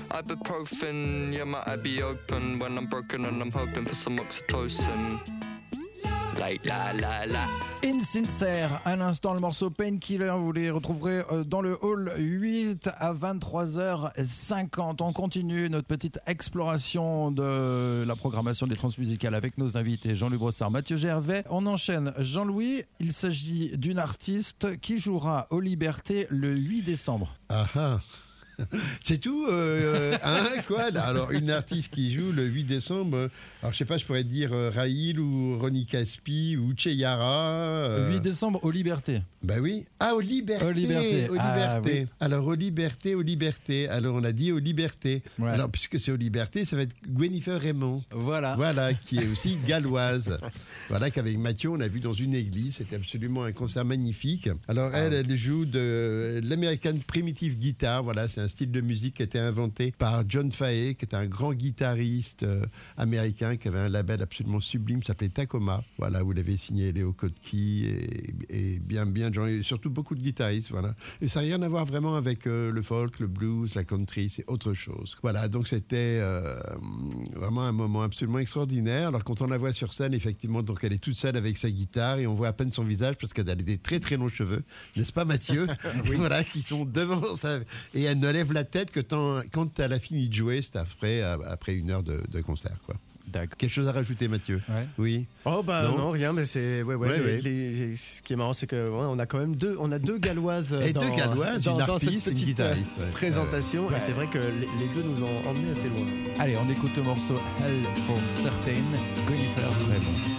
Ibuprofen, 0.08 1.34
yeah, 1.34 1.44
my 1.44 1.62
eye 1.66 1.76
be 1.76 2.02
open 2.02 2.58
when 2.58 2.78
I'm 2.78 2.86
broken 2.86 3.26
and 3.26 3.42
I'm 3.42 3.52
hoping 3.52 3.84
for 3.84 3.94
some 3.94 4.18
oxytocin. 4.18 5.39
Like 6.40 6.64
la 6.64 6.94
la 6.94 7.26
la. 7.26 7.46
Insincere, 7.84 8.80
à 8.86 8.96
l'instant 8.96 9.34
le 9.34 9.40
morceau 9.40 9.68
Painkiller, 9.68 10.32
vous 10.38 10.52
les 10.52 10.70
retrouverez 10.70 11.22
euh, 11.30 11.44
dans 11.44 11.60
le 11.60 11.76
hall 11.82 12.10
8 12.16 12.88
à 12.96 13.12
23h50. 13.12 15.02
On 15.02 15.12
continue 15.12 15.68
notre 15.68 15.86
petite 15.86 16.18
exploration 16.26 17.30
de 17.30 18.04
la 18.06 18.16
programmation 18.16 18.66
des 18.66 18.74
transmusicales 18.74 19.34
avec 19.34 19.58
nos 19.58 19.76
invités 19.76 20.16
Jean-Louis 20.16 20.38
Brossard, 20.38 20.70
Mathieu 20.70 20.96
Gervais. 20.96 21.44
On 21.50 21.66
enchaîne 21.66 22.14
Jean-Louis, 22.18 22.84
il 23.00 23.12
s'agit 23.12 23.76
d'une 23.76 23.98
artiste 23.98 24.80
qui 24.80 24.98
jouera 24.98 25.46
aux 25.50 25.60
Libertés 25.60 26.26
le 26.30 26.56
8 26.56 26.82
décembre. 26.82 27.36
Ah 27.50 27.66
ah. 27.74 27.98
C'est 29.02 29.18
tout 29.18 29.46
euh, 29.48 30.12
euh, 30.12 30.16
hein, 30.22 30.44
quoi 30.66 30.84
Alors, 30.84 31.30
une 31.32 31.50
artiste 31.50 31.94
qui 31.94 32.12
joue 32.12 32.32
le 32.32 32.44
8 32.44 32.64
décembre, 32.64 33.16
euh, 33.16 33.28
alors 33.62 33.72
je 33.72 33.78
sais 33.78 33.84
pas, 33.84 33.98
je 33.98 34.04
pourrais 34.04 34.24
dire 34.24 34.50
euh, 34.52 34.70
Raïl 34.74 35.18
ou 35.20 35.58
Ronnie 35.58 35.86
Caspi 35.86 36.56
ou 36.56 36.72
Cheyara. 36.76 37.50
euh, 37.86 38.12
8 38.12 38.20
décembre 38.20 38.60
aux 38.62 38.70
Libertés. 38.70 39.22
Bah 39.42 39.54
oui. 39.60 39.86
Ah, 40.00 40.14
aux 40.14 40.20
libertés. 40.20 40.64
Aux 40.66 40.70
libertés. 40.72 41.28
Aux 41.30 41.36
Ah, 41.38 41.78
libertés. 41.80 42.06
Alors, 42.20 42.46
aux 42.46 42.54
libertés, 42.54 43.14
aux 43.14 43.22
libertés. 43.22 43.88
Alors, 43.88 44.14
on 44.16 44.24
a 44.24 44.32
dit 44.32 44.52
aux 44.52 44.58
libertés. 44.58 45.22
Ouais. 45.38 45.48
Alors, 45.48 45.70
puisque 45.70 45.98
c'est 45.98 46.12
aux 46.12 46.16
libertés, 46.16 46.66
ça 46.66 46.76
va 46.76 46.82
être 46.82 46.94
Gwenifer 47.08 47.56
Raymond. 47.56 48.02
Voilà. 48.12 48.54
Voilà, 48.56 48.92
qui 49.06 49.16
est 49.16 49.26
aussi 49.32 49.56
galloise. 49.66 50.36
voilà, 50.90 51.10
qu'avec 51.10 51.38
Mathieu, 51.38 51.70
on 51.70 51.80
a 51.80 51.88
vu 51.88 52.00
dans 52.00 52.12
une 52.12 52.34
église. 52.34 52.76
C'était 52.76 52.96
absolument 52.96 53.44
un 53.44 53.52
concert 53.52 53.86
magnifique. 53.86 54.50
Alors, 54.68 54.94
elle, 54.94 55.14
elle 55.14 55.34
joue 55.34 55.64
de 55.64 56.40
l'American 56.44 56.98
Primitive 57.06 57.56
Guitar. 57.56 58.02
Voilà, 58.04 58.28
c'est 58.28 58.42
un 58.42 58.48
style 58.50 58.70
de 58.70 58.80
musique 58.80 59.14
qui 59.14 59.22
a 59.22 59.24
été 59.24 59.38
inventé 59.38 59.92
par 59.96 60.24
John 60.28 60.52
Fahey, 60.52 60.94
qui 60.94 61.04
est 61.04 61.14
un 61.14 61.26
grand 61.26 61.54
guitariste 61.54 62.42
euh, 62.42 62.66
américain 62.96 63.56
qui 63.56 63.68
avait 63.68 63.78
un 63.78 63.88
label 63.88 64.22
absolument 64.22 64.60
sublime, 64.60 65.02
s'appelait 65.02 65.30
Tacoma. 65.30 65.82
Voilà, 65.98 66.22
vous 66.22 66.32
l'avez 66.32 66.56
signé 66.56 66.92
Léo 66.92 67.12
Kotki 67.12 67.86
et, 67.86 68.34
et 68.50 68.80
bien, 68.80 69.06
bien 69.06 69.30
et 69.46 69.62
surtout 69.62 69.90
beaucoup 69.90 70.14
de 70.14 70.20
guitaristes. 70.20 70.70
Voilà. 70.70 70.94
Et 71.20 71.28
ça 71.28 71.40
n'a 71.40 71.46
rien 71.46 71.62
à 71.62 71.68
voir 71.68 71.84
vraiment 71.84 72.16
avec 72.16 72.46
euh, 72.46 72.70
le 72.70 72.82
folk, 72.82 73.18
le 73.20 73.26
blues, 73.26 73.74
la 73.74 73.84
country, 73.84 74.28
c'est 74.28 74.44
autre 74.48 74.74
chose. 74.74 75.16
Voilà, 75.22 75.48
donc 75.48 75.68
c'était 75.68 76.18
euh, 76.20 76.58
vraiment 77.34 77.62
un 77.62 77.72
moment 77.72 78.02
absolument 78.02 78.38
extraordinaire. 78.38 79.08
Alors 79.08 79.24
quand 79.24 79.40
on 79.40 79.46
la 79.46 79.58
voit 79.58 79.72
sur 79.72 79.92
scène, 79.92 80.14
effectivement, 80.14 80.62
donc 80.62 80.80
elle 80.82 80.92
est 80.92 81.02
toute 81.02 81.16
seule 81.16 81.36
avec 81.36 81.56
sa 81.56 81.70
guitare 81.70 82.18
et 82.18 82.26
on 82.26 82.34
voit 82.34 82.48
à 82.48 82.52
peine 82.52 82.72
son 82.72 82.84
visage 82.84 83.16
parce 83.20 83.32
qu'elle 83.32 83.48
a 83.48 83.54
des 83.54 83.78
très 83.78 84.00
très 84.00 84.16
longs 84.16 84.28
cheveux, 84.28 84.62
n'est-ce 84.96 85.12
pas 85.12 85.24
Mathieu? 85.24 85.66
Voilà, 86.20 86.42
qui 86.44 86.62
sont 86.62 86.84
devant 86.84 87.24
sa... 87.36 87.58
Et 87.94 88.02
elle 88.02 88.18
ne 88.18 88.39
lève 88.40 88.52
la 88.52 88.64
tête 88.64 88.90
que 88.90 89.00
quand 89.00 89.78
elle 89.80 89.92
a 89.92 90.00
fini 90.00 90.28
de 90.28 90.34
jouer, 90.34 90.62
c'est 90.62 90.76
après, 90.78 91.22
euh, 91.22 91.36
après 91.48 91.74
une 91.74 91.90
heure 91.90 92.02
de, 92.02 92.22
de 92.30 92.40
concert. 92.40 92.76
Quoi. 92.86 92.94
D'accord. 93.26 93.56
Quelque 93.58 93.70
chose 93.72 93.86
à 93.86 93.92
rajouter 93.92 94.26
Mathieu? 94.26 94.60
Ouais. 94.68 94.86
Oui. 94.98 95.26
Oh 95.44 95.62
bah 95.62 95.84
Non? 95.84 95.96
non, 95.98 96.10
rien, 96.10 96.32
mais 96.32 96.46
c'est 96.46 96.82
ouais, 96.82 96.96
ouais, 96.96 97.08
Ouais, 97.10 97.18
les- 97.18 97.24
ouais. 97.24 97.40
les- 97.42 97.96
ce 97.96 98.22
qui 98.22 98.32
est 98.32 98.36
marrant, 98.36 98.52
c'est 98.54 98.66
que 98.66 98.88
ouais, 98.88 99.06
on 99.08 99.18
a 99.20 99.26
quand 99.26 99.38
même 99.38 99.54
deux, 99.54 99.76
on 99.78 99.92
a 99.92 99.98
deux 100.00 100.18
galloises 100.18 100.72
Et 100.82 100.92
dans, 100.92 101.00
deux 101.00 101.10
galloises, 101.16 101.62
dans, 101.64 101.78
une 101.78 101.86
dans 101.86 101.98
cette 101.98 102.08
harpiste 102.08 102.26
et 102.26 102.30
une 102.30 102.34
petite 102.36 102.48
guitariste, 102.48 102.98
euh, 102.98 103.04
ouais. 103.04 103.10
présentation. 103.12 103.86
Ouais. 103.86 103.96
Et 103.96 104.00
c'est 104.00 104.12
vrai 104.12 104.26
que 104.26 104.38
les, 104.38 104.68
les 104.80 104.94
deux 104.96 105.02
nous 105.04 105.22
ont 105.22 105.48
emmenés 105.48 105.70
assez 105.76 105.88
loin. 105.90 106.06
Allez, 106.40 106.56
on 106.56 106.68
écoute 106.72 106.90
le 106.96 107.02
morceau 107.04 107.34
Hell 107.60 107.84
for 108.06 108.18
Certain, 108.34 108.82
Raymond. 109.28 110.29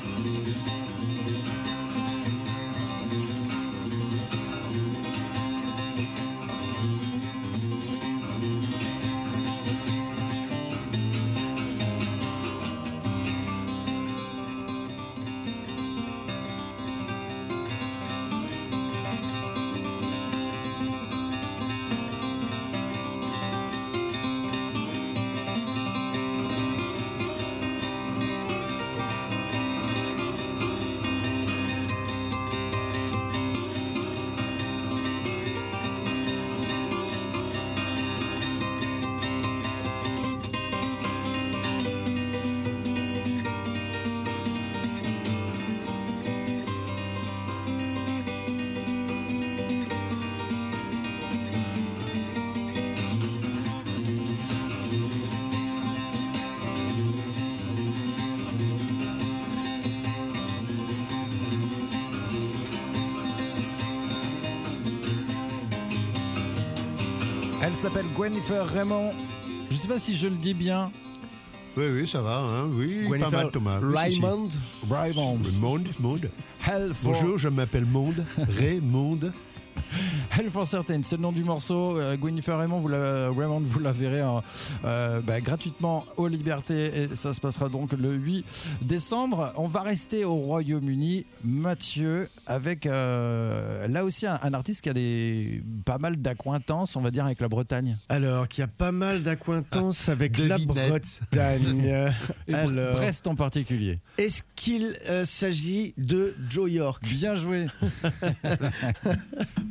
Elle 67.71 67.77
s'appelle 67.77 68.05
Gwenifer 68.13 68.63
Raymond. 68.67 69.13
Je 69.69 69.77
sais 69.77 69.87
pas 69.87 69.97
si 69.97 70.13
je 70.13 70.27
le 70.27 70.35
dis 70.35 70.53
bien. 70.53 70.91
Oui, 71.77 71.85
oui, 71.89 72.05
ça 72.05 72.21
va. 72.21 72.39
Hein. 72.39 72.69
Oui, 72.73 73.07
pas 73.17 73.29
mal 73.29 73.49
Thomas. 73.49 73.79
Raymond. 73.81 74.49
Raymond. 74.89 75.39
Monde, 75.61 75.87
Monde. 76.01 76.29
Bonjour, 77.01 77.37
je 77.37 77.47
m'appelle 77.47 77.85
Monde. 77.85 78.25
Raymond. 78.37 79.19
Hell 80.37 80.49
for 80.49 80.65
Certain, 80.65 81.01
c'est 81.03 81.17
le 81.17 81.21
nom 81.21 81.33
du 81.33 81.43
morceau. 81.43 81.97
Euh, 81.99 82.15
Raymond, 82.21 82.79
vous 82.79 82.87
la, 82.87 83.31
Raymond, 83.31 83.61
vous 83.65 83.79
la 83.79 83.91
verrez 83.91 84.23
en, 84.23 84.41
euh, 84.85 85.19
bah, 85.19 85.41
gratuitement 85.41 86.05
aux 86.15 86.29
Libertés 86.29 87.01
et 87.01 87.15
ça 87.15 87.33
se 87.33 87.41
passera 87.41 87.67
donc 87.67 87.91
le 87.91 88.13
8 88.13 88.45
décembre. 88.81 89.51
On 89.57 89.67
va 89.67 89.81
rester 89.81 90.23
au 90.23 90.35
Royaume-Uni. 90.35 91.25
Mathieu, 91.43 92.29
avec 92.47 92.85
euh, 92.85 93.87
là 93.89 94.05
aussi 94.05 94.25
un, 94.25 94.39
un 94.41 94.53
artiste 94.53 94.81
qui 94.81 94.89
a 94.89 94.93
des, 94.93 95.63
pas 95.85 95.97
mal 95.97 96.15
d'acquaintances, 96.15 96.95
on 96.95 97.01
va 97.01 97.11
dire, 97.11 97.25
avec 97.25 97.41
la 97.41 97.49
Bretagne. 97.49 97.97
Alors, 98.07 98.47
qu'il 98.47 98.61
y 98.61 98.63
a 98.63 98.67
pas 98.67 98.91
mal 98.93 99.23
d'acquaintances 99.23 100.07
avec 100.07 100.37
la. 100.37 100.57
Bretagne. 100.59 102.13
Et 102.47 102.53
Alors, 102.53 102.93
Brest 102.95 103.27
en 103.27 103.35
particulier. 103.35 103.99
est-ce 104.17 104.43
qu'il 104.55 104.95
euh, 105.09 105.25
s'agit 105.25 105.93
de 105.97 106.35
Joe 106.49 106.71
York? 106.71 107.03
Bien 107.03 107.35
joué. 107.35 107.67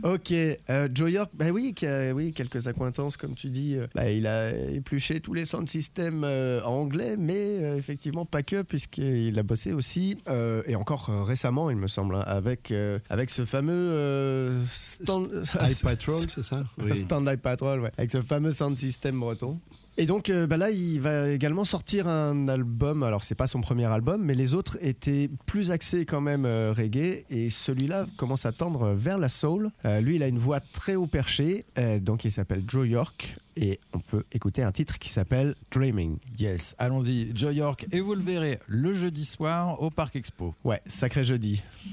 Ok, 0.02 0.33
euh, 0.71 0.88
Joe 0.92 1.11
York, 1.11 1.30
bah 1.35 1.50
oui, 1.52 1.75
qui 1.75 1.87
a 1.87 2.12
oui, 2.12 2.33
quelques 2.33 2.66
accointances, 2.66 3.16
comme 3.16 3.35
tu 3.35 3.49
dis. 3.50 3.76
euh, 3.76 3.87
bah, 3.95 4.11
il 4.11 4.26
a 4.26 4.50
épluché 4.52 5.21
tous 5.21 5.35
les 5.35 5.45
sound 5.45 5.69
systems 5.69 6.25
euh, 6.25 6.62
anglais, 6.64 7.16
mais 7.19 7.35
euh, 7.62 7.76
effectivement 7.76 8.25
pas 8.26 8.42
que, 8.42 8.62
puisqu'il 8.62 9.38
a 9.38 9.42
bossé 9.42 9.73
aussi, 9.73 10.19
et 10.66 10.75
encore 10.76 11.07
récemment, 11.26 11.71
il 11.71 11.76
me 11.76 11.87
semble, 11.87 12.14
hein, 12.16 12.25
avec, 12.26 12.73
avec 13.09 13.30
ce 13.30 13.45
fameux 13.45 14.52
stand, 14.73 15.30
High 15.61 15.83
Patrol, 15.83 16.26
c'est 16.35 16.42
ça? 16.42 16.64
Oui. 16.78 16.97
Stand-By 16.97 17.37
Patrol, 17.37 17.80
ouais, 17.80 17.92
avec 17.99 18.11
ce 18.11 18.23
fameux 18.23 18.52
sound 18.52 18.76
system 18.76 19.19
breton. 19.21 19.61
Et 20.00 20.07
donc 20.07 20.30
euh, 20.30 20.47
bah 20.47 20.57
là, 20.57 20.71
il 20.71 20.99
va 20.99 21.28
également 21.28 21.66
sortir 21.66 22.09
un 22.09 22.49
album. 22.49 23.02
Alors, 23.02 23.23
c'est 23.23 23.35
pas 23.35 23.47
son 23.47 23.61
premier 23.61 23.85
album, 23.85 24.25
mais 24.25 24.35
les 24.35 24.54
autres 24.54 24.78
étaient 24.80 25.28
plus 25.45 25.73
axés 25.73 26.07
quand 26.07 26.23
même 26.23 26.47
euh, 26.47 26.73
reggae. 26.75 27.26
Et 27.28 27.50
celui-là 27.50 28.07
commence 28.16 28.47
à 28.47 28.52
tendre 28.52 28.92
vers 28.95 29.19
la 29.19 29.28
soul. 29.28 29.71
Euh, 29.85 30.00
lui, 30.00 30.16
il 30.16 30.23
a 30.23 30.28
une 30.28 30.38
voix 30.38 30.59
très 30.61 30.95
haut 30.95 31.07
perchée. 31.07 31.66
euh, 31.76 31.99
donc, 32.00 32.25
il 32.25 32.33
s'appelle 32.33 32.62
Joe 32.66 32.88
York. 32.88 33.37
Et 33.57 33.78
on 33.92 33.99
peut 33.99 34.23
écouter 34.33 34.62
un 34.62 34.73
titre 34.73 34.99
qui 34.99 35.11
s'appelle 35.11 35.54
Dreaming. 35.71 36.16
Yes, 36.38 36.75
allons-y. 36.78 37.37
Joe 37.37 37.54
York, 37.54 37.87
et 37.92 38.00
vous 38.00 38.14
le 38.14 38.23
verrez 38.23 38.59
le 38.69 38.95
jeudi 38.95 39.26
soir 39.26 39.83
au 39.83 39.90
Parc 39.90 40.16
Expo. 40.16 40.54
Ouais, 40.64 40.80
sacré 40.87 41.25
jeudi. 41.25 41.62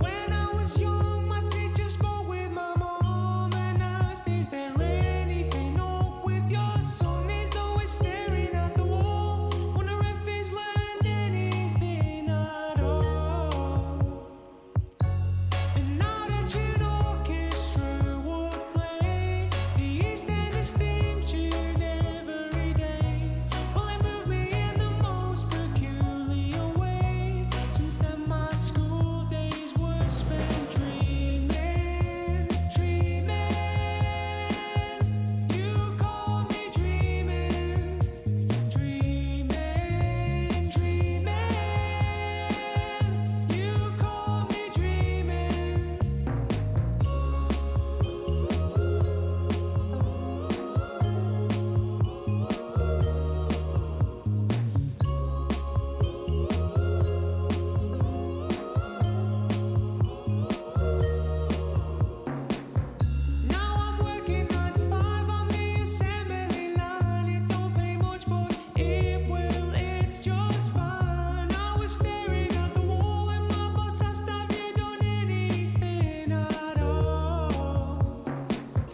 When 0.00 0.30
I 0.30 0.46
was 0.54 0.78
young, 0.80 1.01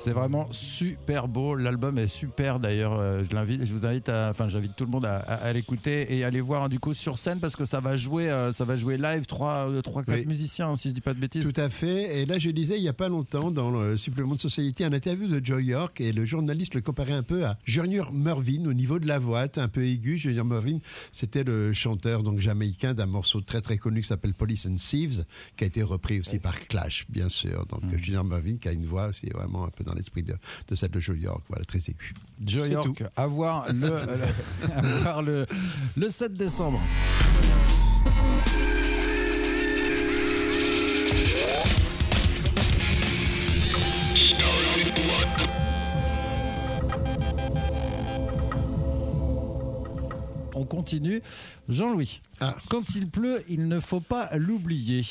C'est 0.01 0.13
vraiment 0.13 0.47
super 0.53 1.27
beau. 1.27 1.57
L'album 1.57 1.99
est 1.99 2.07
super 2.07 2.61
d'ailleurs. 2.61 2.93
Euh, 2.99 3.25
Je 3.29 3.35
l'invite, 3.35 3.65
je 3.65 3.75
vous 3.75 3.85
invite 3.85 4.09
à, 4.09 4.29
enfin, 4.31 4.49
j'invite 4.49 4.77
tout 4.77 4.85
le 4.85 4.91
monde 4.93 5.05
à, 5.05 5.17
à- 5.17 5.35
à 5.49 5.53
l'écouter 5.53 6.15
et 6.17 6.23
à 6.23 6.29
aller 6.29 6.41
voir 6.41 6.69
du 6.69 6.79
coup 6.79 6.95
sur 6.95 7.19
scène 7.19 7.41
parce 7.41 7.57
que 7.57 7.65
ça 7.65 7.81
va 7.81 7.97
jouer, 7.97 8.31
euh, 8.31 8.53
ça 8.53 8.65
va 8.65 8.77
jouer 8.77 8.97
live 8.97 9.27
trois, 9.27 9.69
euh, 9.69 9.83
trois, 9.83 10.05
quatre 10.05 10.21
Oui. 10.21 10.27
musiciens 10.27 10.77
si 10.77 10.91
je 10.91 10.95
dis 10.95 11.01
pas 11.01 11.15
de 11.15 11.19
bêtises. 11.19 11.43
Tout 11.43 11.61
à 11.61 11.69
fait. 11.69 12.21
Et 12.21 12.27
là, 12.27 12.39
je 12.39 12.49
lisais 12.51 12.79
il 12.79 12.83
n'y 12.83 12.89
a 12.89 12.93
pas 12.93 13.09
longtemps 13.09 13.51
dans 13.51 13.71
le 13.73 13.97
supplément 13.97 14.37
de 14.37 14.41
Society 14.41 14.85
un 14.85 14.93
interview 14.93 15.27
de 15.27 15.45
Joe 15.45 15.63
York 15.65 16.01
et 16.01 16.13
le 16.13 16.25
journaliste 16.25 16.75
le 16.77 16.81
comparait 16.81 17.13
un 17.13 17.25
peu 17.25 17.45
à 17.45 17.59
Junior 17.65 18.13
Mervyn 18.13 18.67
au 18.67 18.75
niveau 18.75 19.01
de 19.01 19.07
la 19.09 19.19
voix, 19.19 19.47
un 19.57 19.69
peu 19.69 19.83
aigu. 19.85 20.17
Junior 20.17 20.45
Mervyn, 20.45 20.79
c'était 21.13 21.43
le 21.43 21.73
chanteur 21.73 22.23
donc 22.23 22.39
jamaïcain 22.39 22.95
d'un 22.95 23.07
morceau 23.07 23.41
très 23.41 23.61
très 23.61 23.79
connu 23.79 24.03
qui 24.03 24.07
s'appelle 24.09 24.33
Police 24.35 24.67
and 24.67 24.77
Thieves, 24.77 25.25
qui 25.57 25.65
a 25.65 25.67
été 25.67 25.83
repris 25.83 26.21
aussi 26.21 26.39
par 26.39 26.57
Clash, 26.69 27.05
bien 27.09 27.29
sûr. 27.29 27.67
Donc 27.67 27.83
Mm. 27.83 27.99
Junior 28.01 28.25
Mervyn 28.25 28.57
qui 28.59 28.69
a 28.69 28.73
une 28.73 28.87
voix 28.87 29.09
aussi 29.09 29.27
vraiment 29.31 29.65
un 29.65 29.71
peu 29.71 29.83
dans 29.89 29.95
l'esprit 29.95 30.23
de, 30.23 30.35
de 30.69 30.75
celle 30.75 30.91
de 30.91 31.01
Joe 31.01 31.17
York, 31.19 31.43
voilà, 31.49 31.65
très 31.65 31.79
aiguë. 31.79 32.15
Joe 32.45 32.69
York, 32.69 33.05
à 33.17 33.27
voir 33.27 33.67
le, 33.73 33.91
euh, 33.91 34.27
à 34.75 34.81
voir 34.83 35.23
le, 35.23 35.47
le 35.97 36.09
7 36.09 36.35
décembre. 36.35 36.81
On 50.55 50.65
continue. 50.65 51.23
Jean-Louis, 51.69 52.21
Ah. 52.41 52.57
quand 52.69 52.95
il 52.97 53.09
pleut, 53.09 53.43
il 53.49 53.69
ne 53.69 53.79
faut 53.81 54.01
pas 54.01 54.29
l'oublier. 54.37 55.05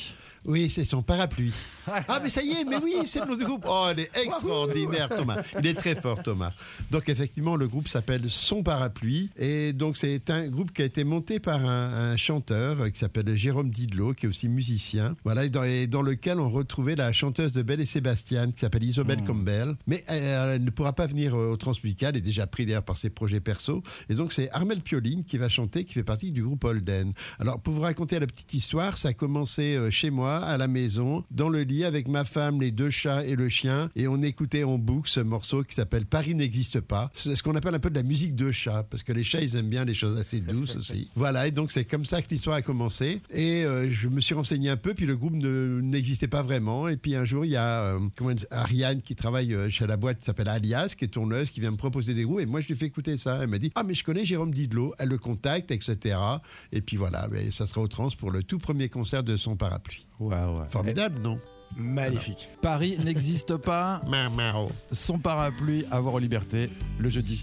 Oui, 0.47 0.69
c'est 0.69 0.85
son 0.85 1.01
parapluie. 1.01 1.53
Ah, 2.09 2.19
mais 2.21 2.29
ça 2.29 2.41
y 2.43 2.51
est, 2.51 2.65
mais 2.65 2.75
oui, 2.83 2.95
c'est 3.05 3.21
le 3.21 3.27
nom 3.27 3.35
du 3.37 3.45
groupe. 3.45 3.65
Oh, 3.67 3.87
elle 3.89 4.01
est 4.01 4.11
extraordinaire, 4.25 5.07
Thomas. 5.07 5.41
Il 5.57 5.67
est 5.67 5.73
très 5.73 5.95
fort, 5.95 6.21
Thomas. 6.21 6.51
Donc, 6.91 7.07
effectivement, 7.07 7.55
le 7.55 7.65
groupe 7.65 7.87
s'appelle 7.87 8.29
Son 8.29 8.61
Parapluie. 8.61 9.29
Et 9.37 9.71
donc, 9.71 9.95
c'est 9.95 10.29
un 10.29 10.47
groupe 10.47 10.73
qui 10.73 10.81
a 10.81 10.85
été 10.85 11.05
monté 11.05 11.39
par 11.39 11.65
un, 11.65 12.11
un 12.11 12.17
chanteur 12.17 12.81
euh, 12.81 12.89
qui 12.89 12.99
s'appelle 12.99 13.33
Jérôme 13.37 13.69
Didlot, 13.69 14.13
qui 14.13 14.25
est 14.25 14.29
aussi 14.29 14.49
musicien. 14.49 15.15
Voilà, 15.23 15.45
et 15.45 15.49
dans, 15.49 15.63
et 15.63 15.87
dans 15.87 16.01
lequel 16.01 16.41
on 16.41 16.49
retrouvait 16.49 16.95
la 16.95 17.13
chanteuse 17.13 17.53
de 17.53 17.61
Belle 17.61 17.79
et 17.79 17.85
Sébastien, 17.85 18.51
qui 18.51 18.59
s'appelle 18.59 18.83
Isobel 18.83 19.23
Campbell. 19.23 19.75
Mais 19.87 20.03
euh, 20.09 20.55
elle 20.55 20.63
ne 20.65 20.69
pourra 20.69 20.91
pas 20.91 21.07
venir 21.07 21.35
euh, 21.35 21.51
au 21.51 21.57
Transmusical, 21.57 22.09
elle 22.09 22.17
est 22.17 22.21
déjà 22.21 22.47
pris 22.47 22.65
d'ailleurs 22.65 22.83
par 22.83 22.97
ses 22.97 23.09
projets 23.09 23.39
perso. 23.39 23.81
Et 24.09 24.13
donc, 24.13 24.33
c'est 24.33 24.49
Armel 24.51 24.81
Pioline 24.81 25.23
qui 25.23 25.37
va 25.37 25.47
chanter, 25.47 25.85
qui 25.85 25.93
fait 25.93 26.03
partie 26.03 26.31
du 26.31 26.43
groupe 26.43 26.65
Holden. 26.65 27.13
Alors, 27.39 27.61
pour 27.61 27.73
vous 27.73 27.81
raconter 27.81 28.19
la 28.19 28.27
petite 28.27 28.53
histoire, 28.53 28.97
ça 28.97 29.09
a 29.09 29.13
commencé 29.13 29.79
chez 29.89 30.09
moi, 30.09 30.36
à 30.39 30.57
la 30.57 30.67
maison, 30.67 31.23
dans 31.31 31.49
le 31.49 31.61
lit, 31.63 31.83
avec 31.83 32.07
ma 32.07 32.23
femme, 32.25 32.61
les 32.61 32.71
deux 32.71 32.89
chats 32.89 33.25
et 33.25 33.35
le 33.35 33.49
chien. 33.49 33.89
Et 33.95 34.07
on 34.07 34.21
écoutait 34.21 34.63
en 34.63 34.77
boucle 34.77 35.09
ce 35.09 35.19
morceau 35.19 35.63
qui 35.63 35.75
s'appelle 35.75 36.05
Paris 36.05 36.35
n'existe 36.35 36.79
pas. 36.81 37.11
C'est 37.13 37.35
ce 37.35 37.43
qu'on 37.43 37.55
appelle 37.55 37.75
un 37.75 37.79
peu 37.79 37.89
de 37.89 37.95
la 37.95 38.03
musique 38.03 38.35
de 38.35 38.51
chat, 38.51 38.83
parce 38.89 39.03
que 39.03 39.11
les 39.13 39.23
chats, 39.23 39.41
ils 39.41 39.55
aiment 39.55 39.69
bien 39.69 39.85
les 39.85 39.93
choses 39.93 40.17
assez 40.19 40.39
douces 40.41 40.75
aussi. 40.77 41.09
Voilà, 41.15 41.47
et 41.47 41.51
donc 41.51 41.71
c'est 41.71 41.85
comme 41.85 42.05
ça 42.05 42.21
que 42.21 42.27
l'histoire 42.29 42.55
a 42.57 42.61
commencé. 42.61 43.21
Et 43.31 43.63
euh, 43.65 43.89
je 43.91 44.07
me 44.07 44.19
suis 44.19 44.33
renseigné 44.35 44.69
un 44.69 44.77
peu, 44.77 44.93
puis 44.93 45.05
le 45.05 45.15
groupe 45.15 45.33
ne- 45.33 45.79
n'existait 45.81 46.27
pas 46.27 46.43
vraiment. 46.43 46.87
Et 46.87 46.97
puis 46.97 47.15
un 47.15 47.25
jour, 47.25 47.45
il 47.45 47.51
y 47.51 47.55
a 47.57 47.81
euh, 47.81 47.99
comment 48.15 48.33
Ariane 48.51 49.01
qui 49.01 49.15
travaille 49.15 49.53
euh, 49.53 49.69
chez 49.69 49.85
la 49.87 49.97
boîte 49.97 50.19
qui 50.19 50.25
s'appelle 50.25 50.47
Alias, 50.47 50.95
qui 50.97 51.05
est 51.05 51.09
tourneuse, 51.09 51.51
qui 51.51 51.59
vient 51.59 51.71
me 51.71 51.77
proposer 51.77 52.13
des 52.13 52.23
groupes. 52.23 52.39
Et 52.39 52.45
moi, 52.45 52.61
je 52.61 52.67
lui 52.67 52.75
fais 52.75 52.85
écouter 52.85 53.17
ça. 53.17 53.39
Elle 53.41 53.49
m'a 53.49 53.59
dit 53.59 53.71
Ah, 53.75 53.83
mais 53.83 53.93
je 53.93 54.03
connais 54.03 54.25
Jérôme 54.25 54.53
Didlot. 54.53 54.93
Elle 54.99 55.09
le 55.09 55.17
contacte, 55.17 55.71
etc. 55.71 56.17
Et 56.71 56.81
puis 56.81 56.97
voilà, 56.97 57.27
mais 57.31 57.51
ça 57.51 57.67
sera 57.67 57.81
au 57.81 57.87
trans 57.87 58.09
pour 58.17 58.31
le 58.31 58.43
tout 58.43 58.57
premier 58.57 58.89
concert 58.89 59.23
de 59.23 59.37
son 59.37 59.55
parapluie. 59.55 60.06
Formidable, 60.69 61.19
non 61.21 61.39
Magnifique. 61.75 62.49
Paris 62.61 62.97
n'existe 63.03 63.57
pas. 63.57 64.01
Son 64.91 65.19
parapluie 65.19 65.85
à 65.91 65.99
voir 65.99 66.15
aux 66.15 66.19
libertés 66.19 66.69
le 66.97 67.09
jeudi. 67.09 67.41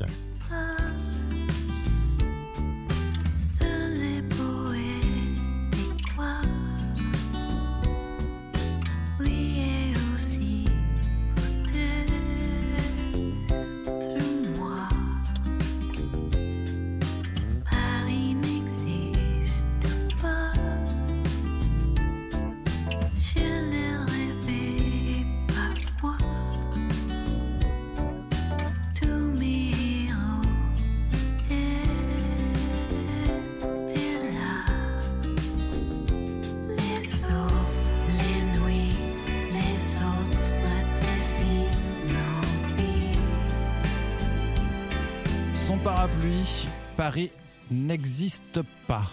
Parapluie, 46.04 46.68
Paris 46.98 47.30
n'existe 47.70 48.60
pas. 48.86 49.04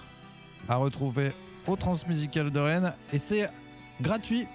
À 0.67 0.75
retrouver 0.75 1.31
au 1.67 1.77
Transmusical 1.77 2.51
de 2.51 2.59
Rennes. 2.59 2.93
Et 3.13 3.19
c'est 3.19 3.49
gratuit 4.01 4.45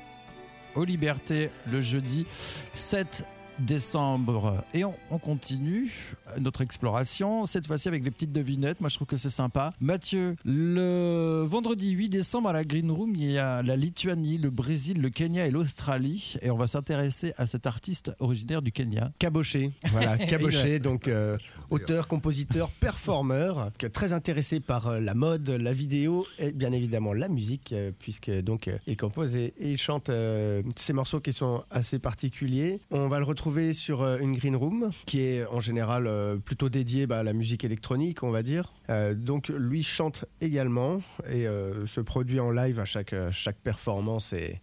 aux 0.75 0.85
Libertés 0.85 1.51
le 1.70 1.81
jeudi 1.81 2.27
7 2.75 3.25
décembre. 3.59 4.64
Et 4.75 4.85
on, 4.85 4.95
on 5.11 5.19
continue 5.19 5.90
notre 6.38 6.61
exploration, 6.61 7.47
cette 7.47 7.66
fois-ci 7.66 7.88
avec 7.88 8.05
les 8.05 8.11
petites 8.11 8.33
devinettes. 8.33 8.81
Moi, 8.81 8.88
je 8.88 8.97
trouve 8.97 9.07
que 9.07 9.16
c'est 9.16 9.31
sympa. 9.31 9.73
Mathieu, 9.81 10.37
le 10.45 11.45
vendredi 11.47 11.90
8 11.90 12.09
décembre 12.09 12.49
à 12.49 12.53
la 12.53 12.64
Green 12.64 12.90
Room, 12.90 13.12
il 13.14 13.31
y 13.31 13.38
a 13.38 13.62
la 13.62 13.77
Lituanie, 13.77 14.38
le 14.38 14.51
Brésil, 14.51 15.01
le 15.01 15.11
Kenya 15.11 15.47
et 15.47 15.51
l'Australie. 15.51 16.35
Et 16.42 16.51
on 16.51 16.57
va 16.57 16.66
s'intéresser 16.66 17.33
à 17.37 17.47
cet 17.47 17.66
artiste 17.66 18.12
originaire 18.19 18.62
du 18.62 18.73
Kenya. 18.73 19.12
Caboché, 19.19 19.73
voilà, 19.90 20.19
Caboché, 20.27 20.79
donc 20.79 21.09
euh, 21.09 21.38
auteur, 21.71 22.09
compositeur, 22.09 22.69
performeur, 22.71 23.71
très 23.92 24.12
intéressé 24.12 24.61
par 24.61 24.88
euh, 24.88 25.01
la 25.01 25.14
mode, 25.14 25.49
la 25.49 25.73
vidéo 25.73 26.27
et 26.38 26.53
bien 26.53 26.73
évidemment 26.73 27.12
la 27.12 27.29
musique, 27.29 27.73
euh, 27.73 27.90
puisque 27.99 28.31
donc 28.31 28.71
il 28.87 28.97
compose 28.97 29.37
et, 29.37 29.55
et 29.59 29.71
il 29.71 29.79
chante 29.79 30.09
euh, 30.09 30.62
ces 30.77 30.92
morceaux 30.92 31.21
qui 31.21 31.33
sont 31.33 31.64
assez 31.71 31.99
particuliers. 31.99 32.81
On 32.90 33.09
va 33.09 33.19
le 33.19 33.25
retrouver 33.25 33.45
sur 33.72 34.02
euh, 34.02 34.18
une 34.18 34.37
green 34.37 34.56
room, 34.56 34.90
qui 35.06 35.20
est 35.20 35.46
en 35.46 35.61
général 35.61 36.06
euh, 36.06 36.37
plutôt 36.37 36.68
dédiée 36.68 37.06
bah, 37.06 37.20
à 37.20 37.22
la 37.22 37.32
musique 37.32 37.64
électronique, 37.64 38.22
on 38.22 38.30
va 38.30 38.42
dire. 38.42 38.72
Euh, 38.90 39.14
donc 39.14 39.48
lui 39.48 39.82
chante 39.82 40.24
également 40.40 41.00
et 41.30 41.46
se 41.87 42.00
produit 42.00 42.40
en 42.40 42.50
live 42.50 42.80
à 42.80 42.85
chaque 42.85 43.14
chaque 43.30 43.56
performance 43.56 44.32
est, 44.32 44.61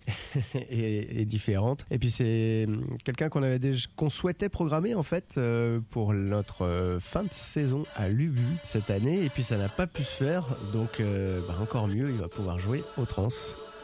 est, 0.69 1.25
différente. 1.25 1.85
Et 1.91 1.97
puis 1.97 2.11
c'est 2.11 2.65
hum, 2.67 2.85
quelqu'un 3.03 3.29
qu'on 3.29 3.43
avait 3.43 3.59
déjà 3.59 3.87
qu'on 3.95 4.09
souhaitait 4.09 4.49
programmer 4.49 4.95
en 4.95 5.03
fait 5.03 5.39
pour 5.89 6.13
notre 6.13 6.97
fin 6.99 7.23
de 7.23 7.31
saison 7.31 7.85
à 7.95 8.09
l'Ubu 8.09 8.45
cette 8.63 8.89
année 8.89 9.23
et 9.23 9.29
puis 9.29 9.43
ça 9.43 9.57
n'a 9.57 9.69
pas 9.69 9.87
pu 9.87 10.03
se 10.03 10.15
faire 10.15 10.57
donc 10.71 11.01
bah, 11.01 11.55
encore 11.61 11.87
mieux 11.87 12.09
il 12.11 12.17
va 12.17 12.27
pouvoir 12.27 12.59
jouer 12.59 12.83
au 12.97 13.05
trans 13.05 13.29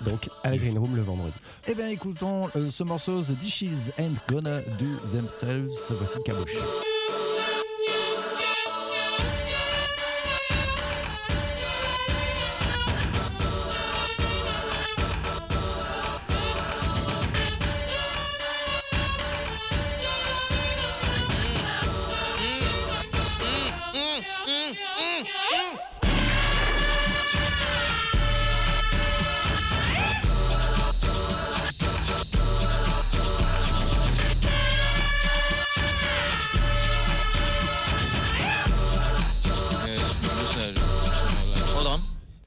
donc 0.01 0.29
à 0.43 0.51
la 0.51 0.57
Green 0.57 0.77
Room 0.77 0.95
le 0.95 1.01
vendredi. 1.01 1.37
Eh 1.67 1.75
bien, 1.75 1.89
écoutons 1.89 2.49
euh, 2.55 2.69
ce 2.69 2.83
morceau 2.83 3.21
The 3.21 3.31
Dishes 3.31 3.91
Ain't 3.97 4.15
Gonna 4.27 4.61
Do 4.61 4.87
Themselves. 5.11 5.71
Voici 5.91 6.19
Caboche. 6.23 6.55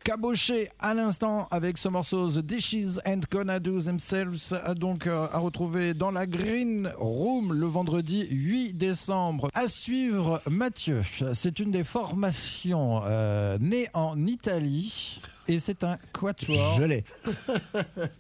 Caboché 0.04 0.68
à 0.80 0.94
l'instant 0.94 1.46
avec 1.52 1.78
ce 1.78 1.88
morceau 1.88 2.28
The 2.28 2.40
Dishes 2.40 2.98
Ain't 3.04 3.22
Gonna 3.30 3.60
Do 3.60 3.80
Themselves, 3.80 4.52
euh, 4.52 4.74
donc 4.74 5.06
euh, 5.06 5.26
à 5.32 5.38
retrouver 5.38 5.94
dans 5.94 6.10
la 6.10 6.26
Green 6.26 6.92
Room 6.96 7.52
le 7.52 7.66
vendredi 7.66 8.26
8 8.28 8.74
décembre. 8.74 9.48
À 9.54 9.68
suivre, 9.68 10.42
Mathieu, 10.50 11.02
c'est 11.34 11.60
une 11.60 11.70
des 11.70 11.84
formations 11.84 13.02
euh, 13.04 13.58
nées 13.60 13.86
en 13.94 14.26
Italie. 14.26 15.20
Et 15.48 15.58
c'est 15.58 15.84
un 15.84 15.98
quatuor. 16.12 16.76
Je 16.78 16.84
l'ai. 16.84 17.04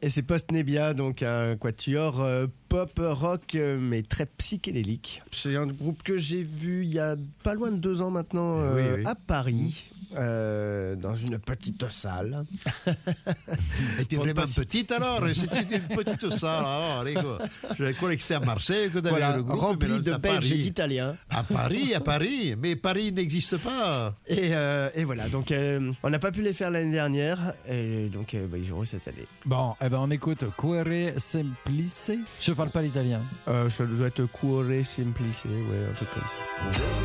Et 0.02 0.10
c'est 0.10 0.22
Post-Nebia, 0.22 0.92
donc 0.92 1.22
un 1.22 1.56
quatuor 1.56 2.20
euh, 2.20 2.46
pop 2.68 3.00
rock, 3.00 3.56
mais 3.56 4.02
très 4.02 4.26
psychédélique. 4.26 5.22
C'est 5.30 5.56
un 5.56 5.66
groupe 5.66 6.02
que 6.02 6.16
j'ai 6.16 6.42
vu 6.42 6.84
il 6.84 6.92
y 6.92 6.98
a 6.98 7.16
pas 7.42 7.54
loin 7.54 7.70
de 7.70 7.78
deux 7.78 8.00
ans 8.00 8.10
maintenant 8.10 8.56
oui, 8.74 8.82
oui. 8.96 9.02
à 9.04 9.14
Paris, 9.14 9.84
euh, 10.16 10.94
dans 10.96 11.14
une 11.14 11.38
petite 11.38 11.88
salle. 11.90 12.44
Était 13.98 14.16
ne 14.16 14.20
vraiment 14.22 14.42
pas- 14.42 14.46
petite 14.54 14.92
alors 14.92 15.20
C'était 15.32 15.62
une 15.76 15.96
petite 15.96 16.30
salle. 16.30 16.64
Alors. 16.64 17.38
Je 17.78 17.92
croyais 17.92 18.16
que 18.16 18.22
c'était 18.22 18.34
à 18.34 18.40
Marseille 18.40 18.90
que 18.90 18.98
avais 18.98 19.10
Voilà, 19.10 19.36
le 19.36 19.42
groupe. 19.42 19.82
mais 19.82 19.88
rempli 19.88 20.00
de 20.00 20.14
Belges 20.16 20.16
et 20.16 20.18
Paris. 20.50 20.62
d'Italiens. 20.62 21.16
À 21.30 21.42
Paris, 21.42 21.94
à 21.94 22.00
Paris. 22.00 22.54
Mais 22.58 22.76
Paris 22.76 23.12
n'existe 23.12 23.56
pas. 23.58 24.14
Et, 24.26 24.50
euh, 24.54 24.88
et 24.94 25.04
voilà, 25.04 25.28
donc 25.28 25.50
euh, 25.52 25.92
on 26.02 26.10
n'a 26.10 26.18
pas 26.18 26.32
pu 26.32 26.42
les 26.42 26.52
faire 26.52 26.70
l'année 26.70 26.92
dernière, 26.92 27.54
et 27.68 28.08
donc 28.08 28.34
euh, 28.34 28.46
bah, 28.46 28.58
ils 28.58 28.70
auront 28.72 28.84
cette 28.84 29.06
année. 29.08 29.26
Bon, 29.46 29.74
eh 29.80 29.88
ben 29.88 29.98
on 30.00 30.10
écoute 30.10 30.44
Quere 30.56 31.12
Semplice. 31.18 32.10
Je 32.40 32.52
parle 32.52 32.70
pas 32.70 32.82
l'italien. 32.82 33.20
Euh, 33.48 33.68
ça 33.70 33.84
doit 33.84 34.08
être 34.08 34.24
Cuore 34.26 34.64
Simplice, 34.84 35.44
ouais, 35.44 35.88
un 35.90 35.94
truc 35.94 36.08
comme 36.14 36.22
ça. 36.22 37.02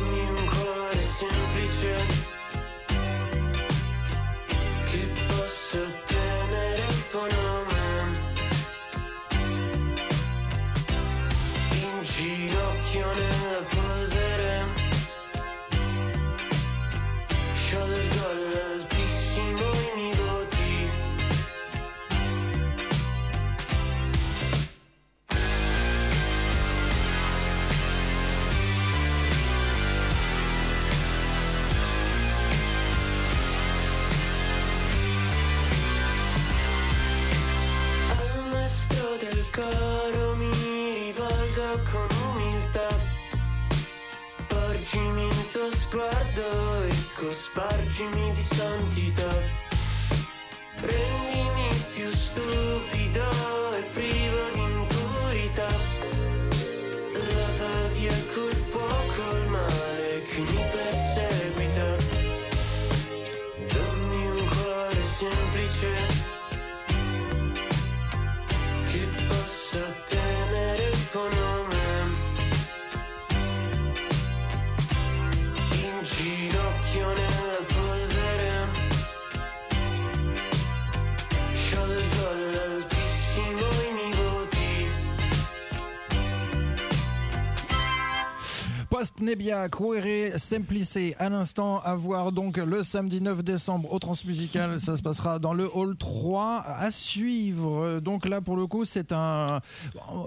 pas 88.98 89.07
Post-Nebia, 89.18 89.68
Quere 89.68 90.38
Semplice. 90.38 90.98
À 91.18 91.28
l'instant, 91.28 91.80
à 91.80 91.94
voir 91.96 92.30
donc 92.30 92.56
le 92.56 92.82
samedi 92.84 93.20
9 93.20 93.42
décembre 93.42 93.92
au 93.92 93.98
Transmusical. 93.98 94.80
Ça 94.80 94.96
se 94.96 95.02
passera 95.02 95.38
dans 95.40 95.54
le 95.54 95.68
hall 95.74 95.96
3 95.96 96.62
à 96.64 96.90
suivre. 96.90 97.98
Donc 98.00 98.26
là, 98.28 98.40
pour 98.40 98.56
le 98.56 98.66
coup, 98.66 98.84
c'est 98.84 99.10
un. 99.12 99.60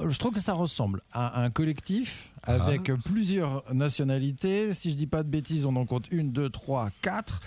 Je 0.08 0.18
trouve 0.18 0.34
que 0.34 0.42
ça 0.42 0.54
ressemble 0.54 1.00
à 1.14 1.42
un 1.42 1.50
collectif 1.50 2.32
avec 2.44 2.92
plusieurs 3.06 3.64
nationalités. 3.72 4.74
Si 4.74 4.90
je 4.92 4.96
dis 4.96 5.08
pas 5.08 5.22
de 5.24 5.30
bêtises, 5.30 5.66
on 5.66 5.76
en 5.76 5.86
compte 5.86 6.08
une, 6.12 6.32
deux, 6.32 6.50
trois, 6.50 6.90
quatre. 7.02 7.40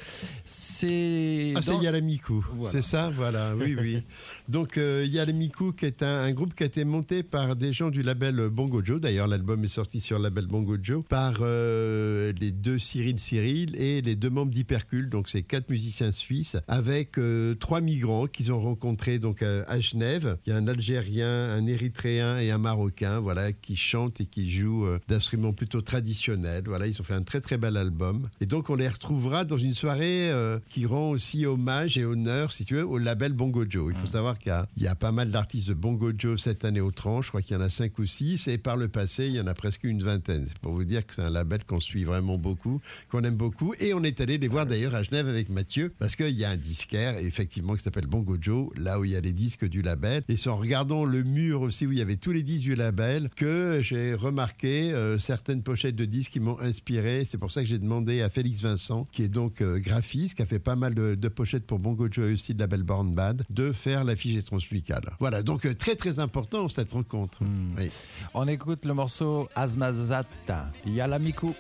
C'est. 0.46 1.52
Ah, 1.56 1.60
c'est 1.62 1.76
Yalamiku, 1.76 2.44
Voilà. 2.54 2.70
c'est 2.72 2.82
ça, 2.82 3.10
voilà, 3.10 3.54
oui, 3.56 3.76
oui. 3.78 4.02
Donc 4.48 4.78
euh, 4.78 5.04
Yalamiku, 5.08 5.72
qui 5.72 5.86
est 5.86 6.02
un, 6.02 6.22
un 6.22 6.32
groupe 6.32 6.54
qui 6.54 6.62
a 6.62 6.66
été 6.66 6.84
monté 6.84 7.22
par 7.22 7.56
des 7.56 7.72
gens 7.72 7.90
du 7.90 8.02
label 8.02 8.48
Bongo 8.50 8.82
Joe. 8.84 9.00
D'ailleurs, 9.00 9.26
l'album 9.26 9.62
est 9.64 9.68
sorti 9.68 10.00
sur 10.00 10.18
le 10.18 10.24
label 10.24 10.46
Bongo 10.46 10.76
Joe 10.80 11.02
par 11.08 11.33
euh, 11.42 12.32
les 12.40 12.50
deux 12.50 12.78
Cyril 12.78 13.18
Cyril 13.18 13.74
et 13.76 14.00
les 14.00 14.14
deux 14.14 14.30
membres 14.30 14.50
d'Hypercule. 14.50 15.08
Donc, 15.08 15.28
c'est 15.28 15.42
quatre 15.42 15.70
musiciens 15.70 16.12
suisses 16.12 16.56
avec 16.68 17.18
euh, 17.18 17.54
trois 17.54 17.80
migrants 17.80 18.26
qu'ils 18.26 18.52
ont 18.52 18.60
rencontrés 18.60 19.18
donc 19.18 19.42
à 19.42 19.80
Genève. 19.80 20.36
Il 20.46 20.50
y 20.50 20.52
a 20.52 20.56
un 20.56 20.68
Algérien, 20.68 21.50
un 21.50 21.66
Érythréen 21.66 22.38
et 22.38 22.50
un 22.50 22.58
Marocain, 22.58 23.20
voilà, 23.20 23.52
qui 23.52 23.76
chantent 23.76 24.20
et 24.20 24.26
qui 24.26 24.50
jouent 24.50 24.86
euh, 24.86 24.98
d'instruments 25.08 25.52
plutôt 25.52 25.80
traditionnels. 25.80 26.64
Voilà, 26.66 26.86
ils 26.86 27.00
ont 27.00 27.04
fait 27.04 27.14
un 27.14 27.22
très 27.22 27.40
très 27.40 27.58
bel 27.58 27.76
album. 27.76 28.28
Et 28.40 28.46
donc, 28.46 28.70
on 28.70 28.76
les 28.76 28.88
retrouvera 28.88 29.44
dans 29.44 29.58
une 29.58 29.74
soirée 29.74 30.30
qui 30.70 30.86
rend 30.86 31.10
aussi 31.10 31.46
hommage 31.46 31.98
et 31.98 32.04
honneur, 32.04 32.52
si 32.52 32.64
tu 32.64 32.74
veux, 32.74 32.86
au 32.86 32.98
label 32.98 33.32
Bongo 33.32 33.64
Joe. 33.68 33.92
Il 33.94 33.98
faut 33.98 34.06
savoir 34.06 34.38
qu'il 34.38 34.48
y 34.48 34.52
a, 34.52 34.66
il 34.76 34.82
y 34.82 34.88
a 34.88 34.94
pas 34.94 35.12
mal 35.12 35.30
d'artistes 35.30 35.68
de 35.68 35.74
Bongo 35.74 36.12
Joe 36.16 36.40
cette 36.40 36.64
année 36.64 36.80
au 36.80 36.90
tranche. 36.90 37.26
Je 37.26 37.30
crois 37.30 37.42
qu'il 37.42 37.56
y 37.56 37.58
en 37.58 37.62
a 37.62 37.70
cinq 37.70 37.98
ou 37.98 38.06
six. 38.06 38.48
Et 38.48 38.58
par 38.58 38.76
le 38.76 38.88
passé, 38.88 39.26
il 39.26 39.34
y 39.34 39.40
en 39.40 39.46
a 39.46 39.54
presque 39.54 39.84
une 39.84 40.02
vingtaine. 40.02 40.44
C'est 40.48 40.58
pour 40.58 40.72
vous 40.72 40.84
dire 40.84 41.06
que 41.06 41.14
c'est 41.14 41.22
un 41.24 41.30
label 41.30 41.64
qu'on 41.64 41.80
suit 41.80 42.04
vraiment 42.04 42.36
beaucoup, 42.38 42.80
qu'on 43.10 43.22
aime 43.24 43.36
beaucoup. 43.36 43.74
Et 43.80 43.94
on 43.94 44.02
est 44.02 44.20
allé 44.20 44.38
les 44.38 44.48
voir 44.48 44.66
d'ailleurs 44.66 44.94
à 44.94 45.02
Genève 45.02 45.28
avec 45.28 45.48
Mathieu, 45.48 45.92
parce 45.98 46.16
qu'il 46.16 46.30
y 46.30 46.44
a 46.44 46.50
un 46.50 46.56
disquaire, 46.56 47.18
effectivement, 47.18 47.74
qui 47.74 47.82
s'appelle 47.82 48.06
Bongo 48.06 48.36
Joe, 48.40 48.68
là 48.76 49.00
où 49.00 49.04
il 49.04 49.12
y 49.12 49.16
a 49.16 49.20
les 49.20 49.32
disques 49.32 49.66
du 49.66 49.82
label. 49.82 50.22
Et 50.28 50.36
c'est 50.36 50.50
en 50.50 50.56
regardant 50.56 51.04
le 51.04 51.22
mur 51.22 51.62
aussi 51.62 51.86
où 51.86 51.92
il 51.92 51.98
y 51.98 52.02
avait 52.02 52.16
tous 52.16 52.32
les 52.32 52.42
disques 52.42 52.64
du 52.64 52.74
label 52.74 53.30
que 53.36 53.80
j'ai 53.82 54.14
remarqué 54.14 54.92
euh, 54.92 55.18
certaines 55.18 55.62
pochettes 55.62 55.96
de 55.96 56.04
disques 56.04 56.32
qui 56.32 56.40
m'ont 56.40 56.58
inspiré. 56.60 57.24
C'est 57.24 57.38
pour 57.38 57.50
ça 57.50 57.62
que 57.62 57.68
j'ai 57.68 57.78
demandé 57.78 58.22
à 58.22 58.30
Félix 58.30 58.62
Vincent, 58.62 59.06
qui 59.12 59.22
est 59.22 59.28
donc 59.28 59.60
euh, 59.60 59.78
graphiste, 59.78 60.36
qui 60.36 60.42
a 60.42 60.46
fait 60.46 60.58
pas 60.58 60.76
mal 60.76 60.94
de, 60.94 61.14
de 61.14 61.28
pochettes 61.28 61.66
pour 61.66 61.78
Bongo 61.78 62.08
Joe 62.10 62.28
et 62.28 62.32
aussi 62.32 62.54
de 62.54 62.60
label 62.60 62.82
Born 62.82 63.14
Bad, 63.14 63.44
de 63.50 63.72
faire 63.72 64.04
l'affiche 64.04 64.34
des 64.34 64.42
transmusicales. 64.42 65.02
Voilà, 65.20 65.42
donc 65.42 65.66
euh, 65.66 65.74
très 65.74 65.96
très 65.96 66.18
important 66.18 66.68
cette 66.68 66.92
rencontre. 66.92 67.38
Oui. 67.76 67.90
On 68.34 68.46
écoute 68.48 68.84
le 68.84 68.94
morceau 68.94 69.48
Azmazata. 69.54 70.70
Yalamiku. 71.14 71.54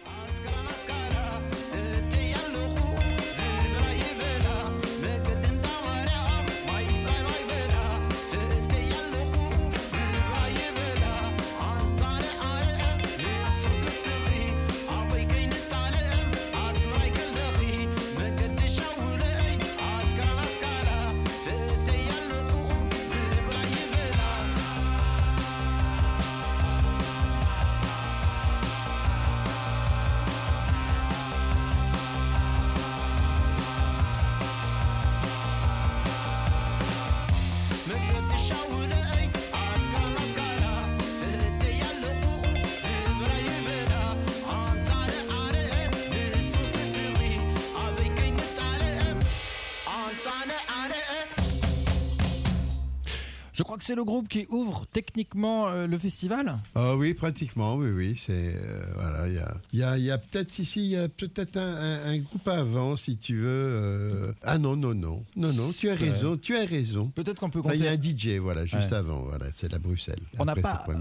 Je 53.54 53.62
crois 53.62 53.78
que 53.78 53.84
c'est 53.84 53.94
le 53.94 54.02
groupe 54.02 54.26
qui 54.26 54.46
ouvre 54.50 54.84
techniquement 54.92 55.68
euh, 55.68 55.86
le 55.86 55.96
festival. 55.96 56.58
Ah 56.74 56.96
oui, 56.96 57.14
pratiquement, 57.14 57.76
oui, 57.76 57.90
oui. 57.90 58.16
C'est 58.20 58.52
euh, 58.56 58.82
voilà, 58.96 59.28
il 59.28 59.34
y 59.34 59.38
a, 59.38 59.54
y 59.72 59.82
a, 59.84 59.96
y 59.98 60.10
a 60.10 60.18
peut-être 60.18 60.58
ici, 60.58 60.80
il 60.84 60.90
y 60.90 60.96
a 60.96 61.08
peut-être 61.08 61.56
un, 61.56 61.74
un- 61.76 62.04
un 62.10 62.18
groupe 62.18 62.48
avant, 62.48 62.96
si 62.96 63.16
tu 63.16 63.36
veux. 63.36 63.46
euh, 63.46 64.32
Ah 64.42 64.58
non, 64.58 64.74
non, 64.74 64.92
non, 64.92 65.22
non, 65.36 65.52
non. 65.52 65.70
Tu 65.78 65.88
as 65.88 65.94
raison, 65.94 66.36
tu 66.36 66.56
as 66.56 66.64
raison. 66.66 67.06
Peut-être 67.14 67.38
qu'on 67.38 67.48
peut 67.48 67.60
Enfin, 67.60 67.74
il 67.74 67.82
y 67.84 67.86
a 67.86 67.96
compter. 67.96 68.08
un 68.08 68.36
DJ, 68.36 68.38
voilà, 68.40 68.66
juste 68.66 68.90
Ouais. 68.90 68.96
avant, 68.96 69.20
voilà, 69.22 69.46
c'est 69.54 69.70
la 69.70 69.78
Bruxelles. 69.78 70.18
On 70.40 70.44
n'a 70.44 70.56
pas, 70.56 70.84
euh, 70.88 70.94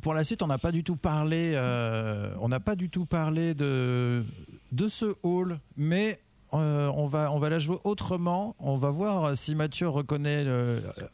pour 0.00 0.14
la 0.14 0.24
suite, 0.24 0.40
on 0.42 0.46
n'a 0.46 0.58
pas 0.58 0.72
du 0.72 0.82
tout 0.82 0.96
parlé, 0.96 1.52
euh, 1.56 2.32
on 2.40 2.48
n'a 2.48 2.60
pas 2.60 2.74
du 2.74 2.88
tout 2.88 3.04
parlé 3.04 3.52
de 3.54 4.24
de 4.72 4.86
ce 4.88 5.14
hall, 5.22 5.58
mais 5.78 6.20
euh, 6.54 6.90
on, 6.96 7.06
va, 7.06 7.30
on 7.32 7.38
va 7.38 7.48
la 7.50 7.58
jouer 7.58 7.76
autrement. 7.84 8.54
On 8.58 8.76
va 8.76 8.90
voir 8.90 9.36
si 9.36 9.54
Mathieu 9.54 9.88
reconnaît 9.88 10.44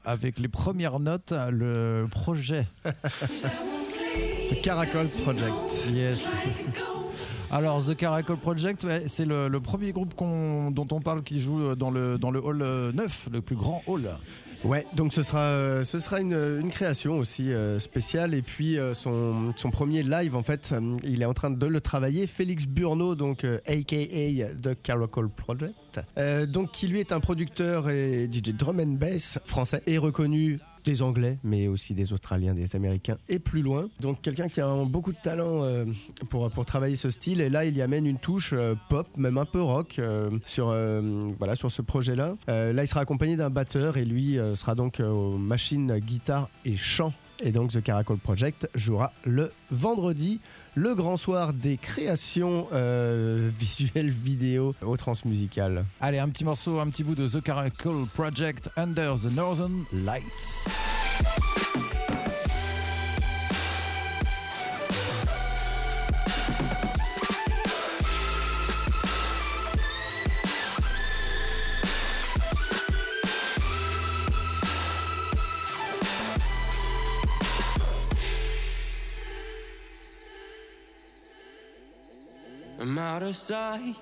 avec 0.04 0.38
les 0.38 0.48
premières 0.48 1.00
notes 1.00 1.32
le 1.50 2.06
projet. 2.10 2.66
C'est 4.46 4.60
Caracol 4.60 5.08
Project. 5.08 5.88
Yes. 5.90 6.32
Alors, 7.50 7.82
The 7.84 7.96
Caracol 7.96 8.36
Project, 8.36 8.84
ouais, 8.84 9.04
c'est 9.06 9.24
le, 9.24 9.48
le 9.48 9.60
premier 9.60 9.92
groupe 9.92 10.14
qu'on- 10.14 10.70
dont 10.70 10.86
on 10.90 11.00
parle 11.00 11.22
qui 11.22 11.40
joue 11.40 11.74
dans 11.74 11.90
le, 11.90 12.18
dans 12.18 12.30
le 12.30 12.44
hall 12.44 12.62
euh, 12.62 12.92
9, 12.92 13.28
le 13.32 13.40
plus 13.40 13.56
grand 13.56 13.82
hall. 13.86 14.10
Ouais, 14.64 14.86
donc 14.94 15.12
ce 15.12 15.22
sera, 15.22 15.40
euh, 15.40 15.84
ce 15.84 15.98
sera 15.98 16.20
une, 16.20 16.70
création 16.70 17.18
aussi 17.18 17.52
euh, 17.52 17.78
spéciale. 17.78 18.32
Et 18.32 18.40
puis 18.40 18.78
euh, 18.78 18.94
son, 18.94 19.50
son 19.56 19.70
premier 19.70 20.02
live, 20.02 20.34
en 20.34 20.42
fait, 20.42 20.74
il 21.04 21.20
est 21.20 21.26
en 21.26 21.34
train 21.34 21.50
de 21.50 21.66
le 21.66 21.80
travailler. 21.82 22.26
Félix 22.26 22.66
Burno, 22.66 23.14
donc 23.14 23.44
aka 23.44 24.46
The 24.62 24.80
Caracol 24.82 25.28
Project, 25.28 26.00
donc 26.48 26.72
qui 26.72 26.88
lui 26.88 27.00
est 27.00 27.12
un 27.12 27.20
producteur 27.20 27.90
et 27.90 28.28
DJ 28.30 28.54
drum 28.54 28.80
and 28.80 28.96
bass 28.98 29.38
français 29.46 29.82
et 29.86 29.98
reconnu 29.98 30.58
des 30.84 31.02
Anglais, 31.02 31.38
mais 31.42 31.66
aussi 31.68 31.94
des 31.94 32.12
Australiens, 32.12 32.54
des 32.54 32.76
Américains 32.76 33.16
et 33.28 33.38
plus 33.38 33.62
loin. 33.62 33.88
Donc 34.00 34.20
quelqu'un 34.20 34.48
qui 34.48 34.60
a 34.60 34.66
un- 34.68 34.84
beaucoup 34.84 35.12
de 35.12 35.18
talent 35.22 35.62
euh, 35.64 35.84
pour, 36.28 36.50
pour 36.50 36.64
travailler 36.64 36.96
ce 36.96 37.10
style. 37.10 37.40
Et 37.40 37.48
là, 37.48 37.64
il 37.64 37.76
y 37.76 37.82
amène 37.82 38.06
une 38.06 38.18
touche 38.18 38.50
euh, 38.52 38.74
pop, 38.88 39.06
même 39.16 39.38
un 39.38 39.44
peu 39.46 39.62
rock, 39.62 39.96
euh, 39.98 40.30
sur, 40.44 40.74
voilà, 41.38 41.54
sur 41.56 41.70
ce 41.70 41.82
projet-là. 41.82 42.36
Là, 42.46 42.82
il 42.82 42.88
sera 42.88 43.00
accompagné 43.00 43.36
d'un 43.36 43.50
batteur 43.50 43.96
et 43.96 44.04
lui 44.04 44.38
sera 44.54 44.74
donc 44.74 45.00
aux 45.00 45.36
machines, 45.38 45.98
guitare 45.98 46.48
et 46.64 46.76
chant. 46.76 47.12
Et 47.40 47.50
donc 47.50 47.72
The 47.72 47.82
Caracol 47.82 48.16
Project 48.18 48.68
jouera 48.74 49.12
le 49.24 49.50
vendredi, 49.70 50.40
le 50.74 50.94
grand 50.94 51.16
soir 51.16 51.52
des 51.52 51.76
créations 51.76 52.68
euh, 52.72 53.50
visuelles 53.58 54.10
vidéo 54.10 54.74
au 54.82 54.96
transmusical. 54.96 55.84
Allez, 56.00 56.18
un 56.18 56.28
petit 56.28 56.44
morceau, 56.44 56.80
un 56.80 56.88
petit 56.88 57.04
bout 57.04 57.14
de 57.14 57.28
The 57.28 57.42
Caracol 57.42 58.06
Project 58.14 58.70
Under 58.76 59.14
the 59.16 59.32
Northern 59.32 59.84
Lights. 59.92 60.66
Out 83.14 83.22
of 83.22 83.36
sight. 83.36 83.94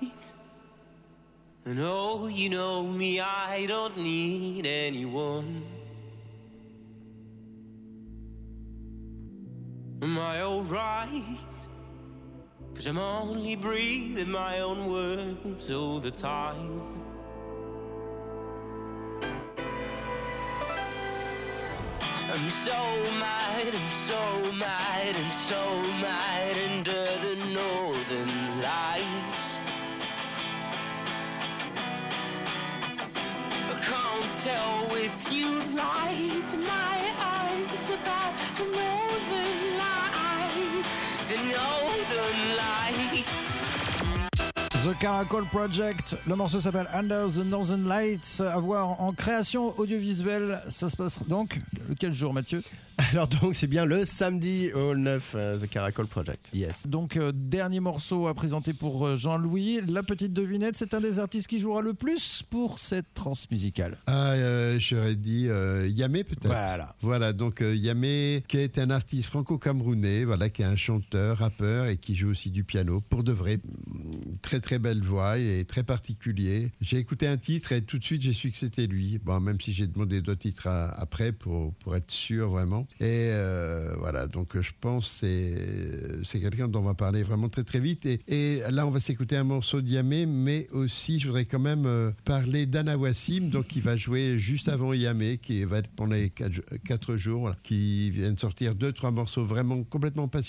And 1.65 1.77
oh, 1.79 2.25
you 2.25 2.49
know 2.49 2.83
me, 2.83 3.19
I 3.19 3.67
don't 3.67 3.95
need 3.95 4.65
anyone. 4.65 5.63
Am 10.01 10.17
I 10.17 10.41
alright? 10.41 11.37
Cause 12.73 12.87
I'm 12.87 12.97
only 12.97 13.55
breathing 13.55 14.31
my 14.31 14.61
own 14.61 14.91
words 14.91 15.69
all 15.69 15.99
the 15.99 16.09
time. 16.09 16.81
I'm 22.31 22.49
so 22.49 22.79
mad, 23.19 23.75
I'm 23.75 23.91
so 23.91 24.51
mad, 24.53 25.15
I'm 25.15 25.31
so 25.31 25.81
mad 26.01 26.55
under 26.67 27.05
the 27.25 27.35
northern 27.53 28.42
tell 34.43 34.87
if 34.91 35.29
to 35.29 36.57
my 36.57 36.99
eyes 37.17 37.89
about 37.89 38.33
the 38.57 38.65
northern 38.65 39.77
lights. 39.77 40.93
The 44.83 44.93
Caracol 44.99 45.45
Project, 45.45 46.17
le 46.27 46.35
morceau 46.35 46.59
s'appelle 46.59 46.87
Under 46.93 47.29
the 47.29 47.45
Northern 47.45 47.87
Lights, 47.87 48.41
à 48.41 48.59
voir 48.59 48.99
en 48.99 49.13
création 49.13 49.79
audiovisuelle. 49.79 50.61
Ça 50.67 50.89
se 50.89 50.97
passe 50.97 51.19
donc 51.25 51.61
quel 51.97 52.11
jour, 52.13 52.33
Mathieu? 52.33 52.61
Alors 52.97 53.27
donc 53.27 53.55
c'est 53.55 53.67
bien 53.67 53.85
le 53.85 54.05
samedi 54.05 54.71
au 54.73 54.95
9 54.95 55.33
euh, 55.35 55.57
The 55.59 55.67
Caracol 55.69 56.05
Project. 56.07 56.49
Yes. 56.53 56.83
Donc, 56.85 57.17
euh, 57.17 57.31
dernier 57.33 57.79
morceau 57.79 58.27
à 58.27 58.33
présenter 58.33 58.73
pour 58.73 59.05
euh, 59.07 59.15
Jean-Louis. 59.15 59.81
La 59.87 60.03
petite 60.03 60.31
devinette, 60.33 60.75
c'est 60.77 60.93
un 60.93 61.01
des 61.01 61.19
artistes 61.19 61.47
qui 61.47 61.57
jouera 61.59 61.81
le 61.81 61.93
plus 61.93 62.43
pour 62.49 62.77
cette 62.79 63.11
transmusicale. 63.13 63.97
Ah, 64.05 64.33
euh, 64.33 64.77
j'aurais 64.79 65.15
dit 65.15 65.47
euh, 65.49 65.87
Yamé 65.87 66.23
peut-être. 66.23 66.45
Voilà. 66.47 66.95
Voilà, 67.01 67.33
donc 67.33 67.61
euh, 67.61 67.75
Yamé, 67.75 68.43
qui 68.47 68.57
est 68.57 68.77
un 68.77 68.89
artiste 68.91 69.29
franco-camerounais, 69.29 70.23
voilà, 70.25 70.49
qui 70.49 70.61
est 70.61 70.65
un 70.65 70.75
chanteur, 70.75 71.37
rappeur 71.39 71.87
et 71.87 71.97
qui 71.97 72.15
joue 72.15 72.29
aussi 72.29 72.51
du 72.51 72.63
piano. 72.63 73.01
Pour 73.09 73.23
de 73.23 73.31
vrai, 73.31 73.57
mm, 73.57 74.37
très 74.43 74.59
très 74.59 74.77
belle 74.79 75.01
voix 75.01 75.39
et 75.39 75.65
très 75.65 75.83
particulier. 75.83 76.71
J'ai 76.81 76.97
écouté 76.97 77.27
un 77.27 77.37
titre 77.37 77.71
et 77.71 77.81
tout 77.81 77.97
de 77.97 78.03
suite 78.03 78.21
j'ai 78.21 78.33
su 78.33 78.51
que 78.51 78.57
c'était 78.57 78.87
lui. 78.87 79.19
Bon, 79.19 79.39
même 79.39 79.59
si 79.59 79.73
j'ai 79.73 79.87
demandé 79.87 80.21
d'autres 80.21 80.39
titres 80.41 80.67
à- 80.67 80.89
après 80.99 81.31
pour, 81.31 81.73
pour 81.75 81.95
être 81.95 82.11
sûr 82.11 82.49
vraiment. 82.49 82.82
Et 82.99 83.29
euh, 83.31 83.95
voilà, 83.99 84.27
donc 84.27 84.55
euh, 84.55 84.61
je 84.61 84.71
pense 84.79 85.07
que 85.07 85.15
c'est 85.19 86.23
c'est 86.23 86.39
quelqu'un 86.39 86.67
dont 86.67 86.79
on 86.79 86.83
va 86.83 86.93
parler 86.93 87.23
vraiment 87.23 87.49
très 87.49 87.63
très 87.63 87.79
vite. 87.79 88.05
Et, 88.05 88.61
là, 88.71 88.87
on 88.87 88.91
va 88.91 88.99
s'écouter 88.99 89.35
un 89.35 89.43
morceau 89.43 89.81
de 89.81 89.87
Yamé, 89.87 90.25
mais 90.25 90.67
aussi 90.71 91.19
je 91.19 91.27
voudrais 91.27 91.45
quand 91.45 91.59
même 91.59 91.85
euh, 91.85 92.11
parler 92.25 92.65
d'Anna 92.65 92.97
Wassim, 92.97 93.49
donc 93.49 93.67
qui 93.67 93.81
va 93.81 93.97
jouer 93.97 94.37
juste 94.37 94.69
avant 94.69 94.93
Yamé, 94.93 95.37
qui 95.37 95.63
va 95.63 95.79
être 95.79 95.89
pendant 95.89 96.13
les 96.13 96.29
quatre, 96.29 96.61
quatre 96.87 97.17
jours, 97.17 97.41
voilà, 97.41 97.57
qui 97.63 98.11
vient 98.11 98.31
de 98.31 98.39
sortir 98.39 98.75
deux 98.75 98.91
trois 98.91 99.11
morceaux 99.11 99.45
vraiment 99.45 99.83
complètement 99.83 100.27
passionnants. 100.27 100.43